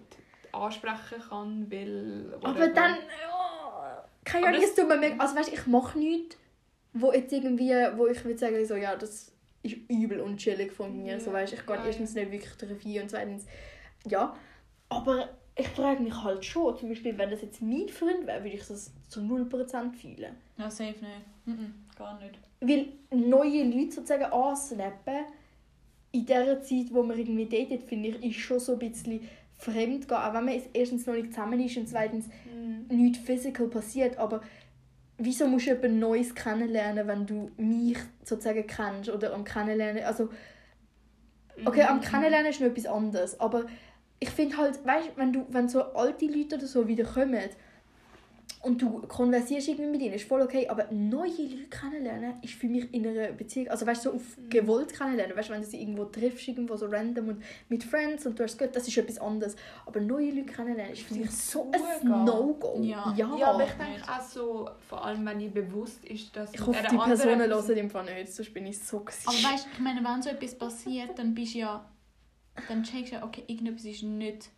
[0.52, 2.34] ansprechen kann, weil...
[2.40, 2.68] Aber whatever.
[2.74, 2.94] dann,
[3.30, 6.36] oh, keine Ahnung, es tut mir mega, also weißt, ich mache nichts
[6.96, 9.32] wo jetzt irgendwie, wo ich würde sagen, so, ja, das
[9.64, 11.14] ist übel und chillig von mir.
[11.14, 13.46] Ja, So, weißt, ich gehe ja, erstens nicht wirklich Therapie und zweitens,
[14.06, 14.36] ja.
[14.90, 18.56] Aber ich frage mich halt schon, zum Beispiel, wenn das jetzt mein Freund wäre, würde
[18.56, 20.36] ich das zu 0% fühlen.
[20.56, 21.26] Ja, safe nicht.
[21.46, 22.38] Mhm, gar nicht.
[22.60, 25.24] Weil neue Leute sozusagen ansnappen,
[26.12, 29.28] in der Zeit, wo man irgendwie datet, finde ich, ist schon so ein bisschen
[29.58, 30.16] fremd gehen.
[30.16, 32.28] Auch wenn man erstens noch nicht zusammen ist und zweitens
[32.88, 34.16] nichts physical passiert.
[34.18, 34.40] Aber
[35.18, 40.28] wieso musst du jemand Neues kennenlernen, wenn du mich sozusagen kennst oder am Kennenlernen, also
[41.64, 43.66] okay, am Kennenlernen ist noch etwas anderes, aber
[44.20, 47.48] ich finde halt, weißt, wenn du, wenn so alte Leute oder so wieder kommen
[48.64, 52.66] und du konversierst irgendwie mit ihnen, ist voll okay, aber neue Leute kennenlernen ist für
[52.66, 55.66] mich in einer Beziehung, also weißt du, so auf gewollt kennenlernen, weißt du, wenn du
[55.66, 58.96] sie irgendwo triffst, irgendwo so random und mit Friends und du hast gut, das ist
[58.96, 59.54] etwas anderes,
[59.84, 62.24] aber neue Leute kennenlernen ist für mich so ein.
[62.24, 62.80] No-Go.
[62.82, 63.14] Ja.
[63.16, 63.36] ja.
[63.36, 66.82] Ja, aber ich denke auch so, vor allem wenn ihr bewusst ist, dass Ich hoffe,
[66.90, 69.28] die Personen Person- hören im Fall nicht, sonst bin ich so gewesen.
[69.28, 71.88] Aber weißt du, ich meine, wenn so etwas passiert, dann bist du ja.
[72.68, 74.48] Dann checkst du ja, okay, irgendetwas ist nicht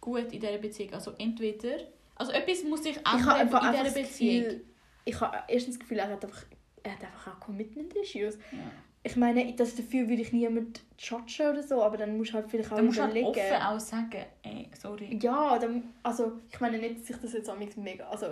[0.00, 0.92] gut in dieser Beziehung.
[0.92, 1.76] Also entweder.
[2.16, 4.44] Also etwas muss sich ich habe ändern einfach, in dieser das Beziehung.
[4.44, 4.64] Gefühl,
[5.04, 6.44] ich habe erstens das Gefühl, er hat einfach,
[6.82, 8.36] er hat einfach auch Commitment-Issues.
[8.36, 8.58] Ja.
[9.06, 12.50] Ich meine, das dafür würde ich niemand judgen oder so, aber dann musst du halt
[12.50, 13.38] vielleicht auch Dann musst du halt überlegen.
[13.38, 15.18] offen auch sagen, ey, sorry.
[15.20, 18.26] ja, dann, also ich meine nicht, dass ich das jetzt amigs mega, also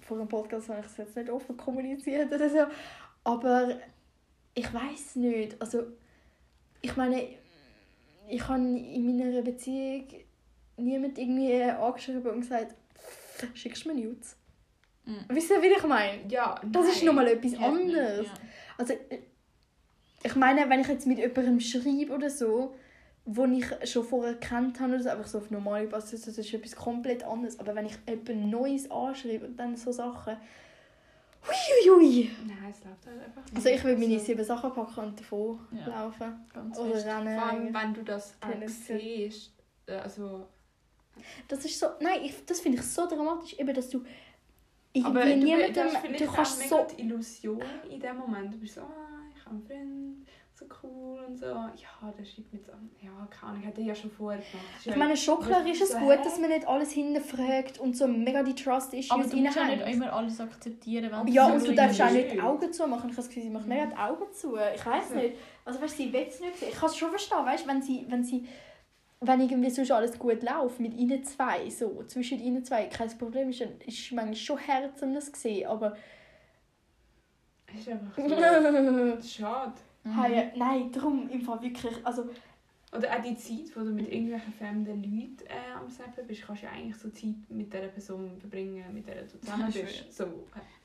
[0.00, 2.58] vor dem Podcast habe ich es jetzt nicht offen kommuniziert oder so,
[3.22, 3.76] aber
[4.54, 5.84] ich weiß nicht, also
[6.80, 7.22] ich meine,
[8.28, 10.08] ich habe in meiner Beziehung
[10.76, 12.74] niemand irgendwie angeschrieben und gesagt,
[13.54, 14.36] schickst du mir Nudes?
[15.04, 15.24] Mhm.
[15.28, 16.20] Wisst ihr, wie ich meine?
[16.28, 17.06] Ja, Das ist nein.
[17.06, 18.26] nochmal etwas nicht, anderes.
[18.26, 18.32] ja.
[18.78, 18.94] Also,
[20.22, 22.74] ich meine, wenn ich jetzt mit jemandem schreibe oder so,
[23.24, 26.52] wo ich schon vorher kennt habe, oder so, einfach so auf normale Basis, das ist
[26.52, 27.58] etwas komplett anderes.
[27.58, 30.36] Aber wenn ich jemand Neues anschreibe und dann so Sachen...
[31.42, 32.30] Huiuiui.
[32.46, 33.56] Nein, es läuft halt einfach nicht.
[33.56, 35.86] Also ich würde meine Also, sieben Sachen packen und davon Ja.
[35.86, 36.46] laufen.
[36.52, 37.38] Ganz Oder rennen.
[37.38, 39.52] Vor allem, wenn du das auch siehst,
[39.86, 40.46] äh, also...
[41.48, 41.86] Das ist so...
[42.00, 44.02] Nein, ich, das finde ich so dramatisch, eben, dass du
[44.92, 45.72] irgendwie Aber du, niemandem...
[45.74, 46.86] du hast Du, kannst mega so...
[46.96, 48.52] die Illusion in dem Moment.
[48.54, 51.46] Du bist so, ah, ich habe einen Freund, so cool und so.
[51.46, 54.66] Ja, der schreibt mir so, ja, keine Ahnung, hat er ja schon vorher gemacht.
[54.74, 57.78] Das ist Ich meine, schon klar ist es So, gut, dass man nicht alles hinterfragt
[57.78, 61.10] und so mega die Trust-Issues Aber du musst ja nicht immer alles akzeptieren.
[61.10, 62.12] wenn Ja, es und du darfst auch ist.
[62.14, 63.08] nicht die Augen zumachen.
[63.10, 64.56] Ich habe das Gefühl, sie macht mega die Augen zu.
[64.74, 65.36] Ich weiß nicht.
[65.64, 66.68] Also weißt, sie will es nicht sehen.
[66.70, 68.46] Ich kann es schon verstehen, weißt, wenn sie, wenn sie,
[69.20, 73.50] wenn irgendwie sonst alles gut läuft mit ihnen zwei, so zwischen ihnen zwei, kein Problem
[73.50, 75.68] ist, dann ist manchmal schon Herz, um das zu sehen.
[75.68, 75.96] Aber
[77.74, 79.72] ist einfach so, schade.
[80.04, 80.22] Mhm.
[80.22, 81.94] hey, nein, darum im Fall wirklich.
[82.04, 82.30] Also
[82.92, 86.62] Oder auch die Zeit, wo du mit irgendwelchen fremden Leuten äh, am Snappen bist, kannst
[86.62, 90.12] du ja eigentlich so Zeit mit dieser Person verbringen, mit der du zusammen bist.
[90.12, 90.24] So,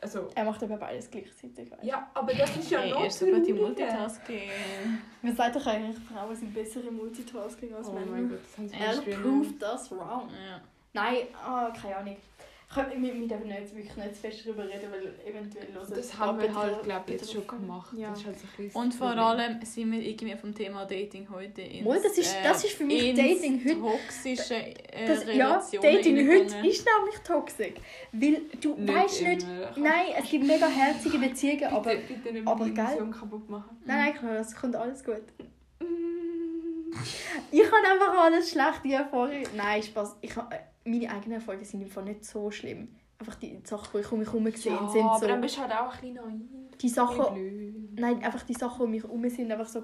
[0.01, 1.71] also, er macht aber beides gleichzeitig.
[1.71, 1.83] Weißt.
[1.83, 3.61] ja, aber das ist ja Hey, noch er ist so gute trauriger.
[3.61, 4.49] Multitasking.
[5.23, 8.11] Man sagt doch eigentlich, Frauen sind bessere Multitasking als Oh Männer.
[8.11, 8.75] mein Gott, das haben sie
[9.11, 10.29] Er proved das wrong.
[10.29, 10.61] Ja.
[10.93, 12.17] Nein, ah, keine Ahnung.
[12.67, 15.93] Ich kann- Wir, wir dürfen nicht, wirklich nicht zu fest darüber reden, weil eventuell hören
[15.95, 17.93] Das haben wir halt, glaube ich, jetzt schon gemacht.
[17.95, 18.09] Ja.
[18.09, 18.37] Das ist halt
[18.73, 22.35] so Und vor allem sind wir irgendwie vom Thema Dating heute ins, Mal, das ist-
[22.43, 27.19] das ist für mich ins Dating heute- toxische äh, Das, ja, Dating heute ist nämlich
[27.25, 27.73] toxisch.
[28.11, 29.71] Weil du Nicht weißt nicht, immer.
[29.77, 31.95] nein, es gibt mega herzige Beziehungen, aber...
[31.95, 32.71] bitte, bitte nicht aber die?
[32.71, 33.77] Illusion kaputt machen.
[33.85, 35.21] Nein, nein, klar, es kommt alles gut.
[37.51, 39.43] Ich habe einfach alles schlechte Erfahrungen.
[39.55, 40.15] Nein, Spaß.
[40.21, 42.87] Ich habe, äh, meine eigenen Erfahrungen sind im Fall nicht so schlimm.
[43.17, 45.27] Einfach die Sachen, die ich um mich herum gesehen Ja, sind aber so...
[45.27, 46.41] dann bist du halt auch ein bisschen naiv.
[46.81, 47.95] Die Sachen...
[47.97, 49.81] Nein, einfach die Sachen, die um mich herum sind, einfach so...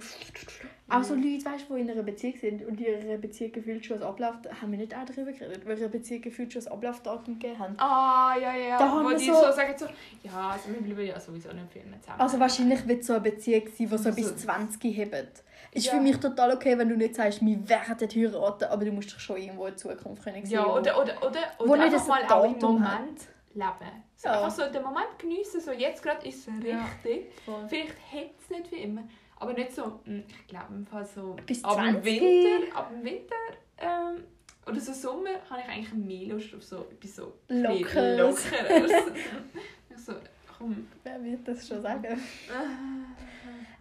[0.90, 3.98] Auch so Leute, weißt, die in einer Beziehung sind und in ihrer Beziehung gefühlt schon
[4.00, 4.36] ein Ablauf...
[4.62, 5.66] Haben wir nicht auch darüber geredet?
[5.66, 7.76] Weil ihre Beziehung gefühlt schon ein Ablaufdatum gegeben haben.
[7.78, 8.78] Ah, ja, ja.
[8.78, 9.86] Da haben wo wir die so- so, sagen so,
[10.24, 12.20] ja, also wir bleiben ja sowieso nicht für immer zusammen.
[12.20, 15.44] Also wahrscheinlich wird es so eine Beziehung sein, die so Also- bis 20 hebt.
[15.74, 15.94] Ist Ja.
[15.94, 19.20] für mich total okay, wenn du nicht sagst, wir werden heiraten, aber du musst dich
[19.20, 20.54] schon irgendwo in Zukunft können sehen.
[20.56, 23.22] Ja, oder, oder, oder, wo oder einfach ein mal auch im Moment
[23.54, 24.04] leben.
[24.18, 24.44] So Ja.
[24.44, 26.84] Einfach so den Moment geniessen, so jetzt gerade ist es Ja.
[27.04, 27.32] richtig.
[27.46, 27.66] Voll.
[27.70, 29.04] Vielleicht hätte es nicht wie immer,
[29.38, 32.06] aber nicht so, hm, ich glaube im Fall so, Bis ab dem 20?
[32.22, 33.36] Winter, ab dem Winter
[33.78, 34.24] ähm,
[34.68, 38.20] oder so Sommer habe ich eigentlich mehr Lust auf so etwas so Lockeres.
[38.52, 38.92] Lockeres.
[39.90, 40.14] ich so,
[40.58, 40.88] komm.
[41.04, 42.22] Wer wird das schon sagen?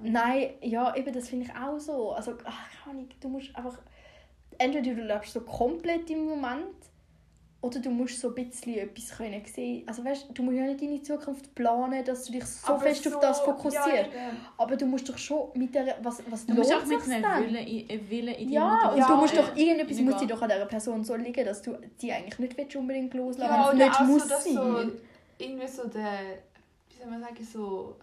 [0.03, 2.13] Nein, ja, eben, das finde ich auch so.
[2.13, 3.79] Also, ach, keine Ahnung, du musst einfach...
[4.59, 6.67] Entweder du lebst so komplett im Moment
[7.63, 9.85] oder du musst so ein bisschen etwas können sehen.
[9.87, 13.07] Also weißt, du musst ja nicht deine Zukunft planen, dass du dich so Aber fest
[13.09, 13.87] auf das so- fokussierst.
[14.15, 14.33] Ja.
[14.59, 15.97] Aber du musst doch schon mit der...
[16.03, 17.45] Was, was Du musst auch mit einem?
[17.55, 20.27] Willen, in- äh, Willen in die Ja, und Motivation du musst doch, irgendetwas muss dir
[20.27, 23.73] doch an dieser Person so liegen, dass du die eigentlich nicht willst unbedingt loslassen Ja,
[23.79, 24.55] willst, auch nicht muss so, sein.
[24.55, 24.93] so
[25.45, 26.03] irgendwie so der,
[26.89, 27.97] wie wie soll man sagen, so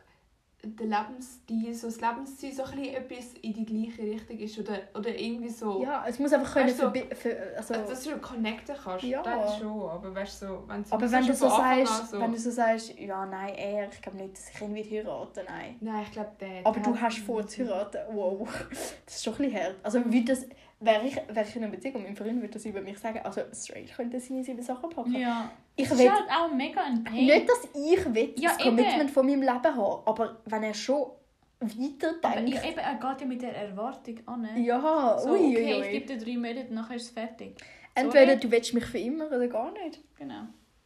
[0.64, 5.10] der Lebensstil, so das Lebensziel so ein etwas in die gleiche Richtung ist oder, oder
[5.16, 9.04] irgendwie so, Ja, es muss einfach können Weißt verbi- ver- also, dass du connecten kannst,
[9.06, 9.22] Ja.
[9.22, 12.32] dann schon, aber weißt so, wenn du aber so wenn du so sagst, so, wenn
[12.32, 15.76] du so sagst, ja nein, er, ich glaube nicht, dass ich ihn will heiraten, nein.
[15.80, 16.66] Nein, ich glaube, der...
[16.66, 18.48] Aber der du hast vor zu heiraten, wow,
[19.06, 19.76] das ist schon ein bisschen hart.
[19.84, 20.46] Also wie das,
[20.80, 23.20] wäre ich, wäre ich in einer Beziehung und mein Freund würde das über mich sagen,
[23.24, 25.16] also straight könnte seine sieben Sachen packen.
[25.16, 25.52] Ja.
[25.76, 27.26] Ich Das will ist halt auch mega ein Pain.
[27.26, 28.76] nicht, dass ich will, Ja, das eben.
[28.78, 31.12] Commitment von meinem Leben habe, aber wenn er schon
[31.60, 34.64] weiter Aber ich, denkt, eben, er geht ja mit der Erwartung an.
[34.64, 35.82] ja, So, ui, okay, ui.
[35.86, 37.56] ich gebe dir drei Monate, nachher ist es fertig.
[37.96, 38.40] Entweder Sorry.
[38.40, 40.00] du willst mich für immer oder gar nicht.
[40.18, 40.44] Genau.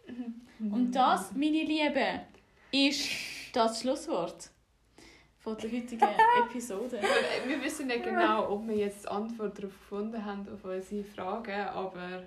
[0.08, 0.74] Mhm.
[0.74, 2.22] Und das, meine Lieben,
[2.72, 3.10] ist
[3.52, 4.51] das Schlusswort
[5.42, 6.08] von der heutigen
[6.50, 7.00] Episode.
[7.02, 11.52] Wir- Wir wissen nicht genau, ob wir jetzt Antwort darauf gefunden haben, auf unsere Fragen,
[11.68, 12.24] aber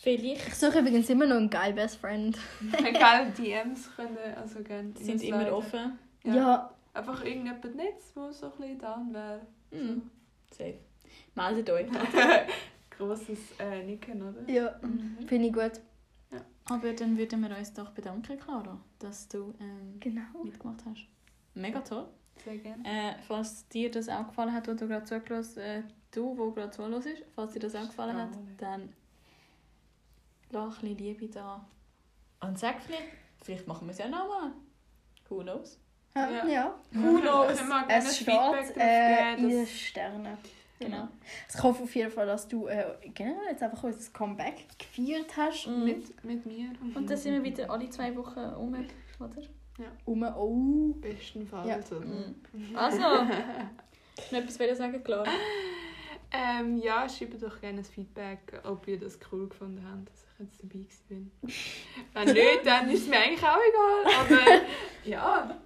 [0.00, 2.36] Vielleicht Ich suche übrigens immer noch einen geil Best Friend.
[2.84, 5.96] egal, DMs können also gerne sind immer offen.
[6.24, 6.34] Ja.
[6.34, 9.40] Ja, Einfach irgendjemand Netz, der so ein bisschen down wäre.
[9.70, 10.10] Mhm.
[10.50, 10.78] Safe.
[11.36, 11.86] Meldet euch.
[12.90, 14.50] Grosses äh, Nicken, oder?
[14.52, 15.18] ja, Mhm.
[15.28, 15.72] finde ich gut.
[16.70, 20.42] Aber dann würden wir uns doch bedanken, Clara, dass du ähm, Genau.
[20.42, 21.06] mitgemacht hast.
[21.54, 22.06] Mega toll.
[22.44, 22.84] Sehr gerne.
[22.84, 26.70] Äh, falls dir das auch gefallen hat, was du gerade zugelassen äh, du, wo gerade
[26.70, 28.92] zuhörst, falls dir das auch gefallen hat, dann
[30.50, 31.64] lass ein bisschen Liebe da.
[32.40, 33.04] Und sag vielleicht,
[33.42, 34.52] vielleicht machen wir es ja nochmal.
[35.28, 35.78] Who knows?
[36.14, 36.30] Ja.
[36.30, 36.46] Ja.
[36.46, 36.74] ja.
[36.92, 37.58] Who knows?
[37.58, 40.38] Können wir gerne Es steht Feedback äh, in den Sternen.
[40.80, 41.08] Genau.
[41.48, 45.66] Ich hoffe auf jeden Fall, dass du äh, genau, jetzt einfach unser Comeback gefeiert hast.
[45.66, 46.70] dass mit, mit mir.
[46.94, 48.74] Und dann sind wir wieder alle zwei Wochen um,
[49.18, 49.42] oder?
[50.04, 50.94] Um, oh.
[51.00, 51.90] Bestenfalls.
[51.90, 51.96] Ja.
[51.96, 52.06] oder?
[52.06, 52.34] Mhm.
[52.74, 55.30] Also, noch etwas wollen sagen, Clara?
[56.30, 60.46] Ähm, ja, schreibt doch gerne ein Feedback, ob ihr das cool gefunden habt, dass ich
[60.46, 61.30] jetzt dabei bin.
[62.12, 64.14] Wenn nicht, dann ist es mir eigentlich auch egal.
[64.20, 64.62] Aber
[65.04, 65.56] ja,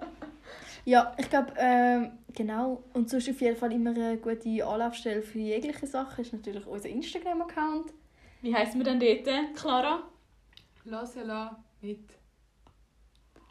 [0.84, 2.84] Ja, ich glaube, ähm, genau.
[2.92, 6.88] Und sonst auf jeden Fall immer eine gute Anlaufstelle für jegliche Sachen ist natürlich unser
[6.88, 7.92] Instagram-Account.
[8.42, 10.02] Wie heisst wir denn dort, Clara?
[10.84, 12.21] lass ja la mit.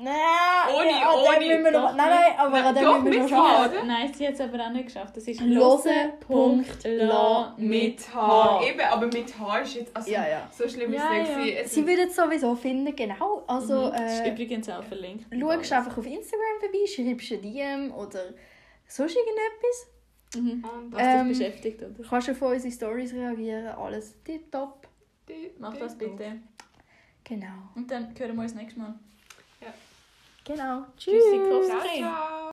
[0.03, 3.29] Nein, Ohne, ja, ohne, müssen wir noch, nein, nein, aber Nein, an dem doch, müssen
[3.29, 3.83] wir noch?
[3.85, 5.15] Nein, sie hat es aber auch nicht geschafft.
[5.17, 8.61] Das ist Lose.la Mit H.
[8.67, 9.95] Eben, aber mit H ist jetzt.
[9.95, 10.49] Also, Ja, ja.
[10.51, 11.53] So schlimm ist Ja, es nicht.
[11.55, 11.61] ja.
[11.61, 13.43] Es Sie ist- würden es sowieso finden, genau.
[13.47, 13.91] Also, mhm.
[13.91, 15.25] Das ist äh, übrigens auch verlinkt.
[15.39, 18.19] schaust einfach auf Instagram vorbei, schreibst ein DM oder
[18.87, 19.87] sonst irgendetwas.
[20.35, 20.63] Mhm.
[20.63, 21.91] Und Was Ähm, dich beschäftigt, oder?
[21.91, 24.87] Du kannst auf unsere Stories reagieren, alles tipptopp.
[25.27, 26.37] die- Mach das bitte.
[27.23, 27.47] Genau.
[27.75, 28.95] Und dann hören wir uns nächstes Mal.
[30.51, 30.85] Genau.
[30.97, 31.49] Tschüssi, Tschüss.
[31.49, 31.67] Kopf.
[31.67, 32.50] Ciao, ciao.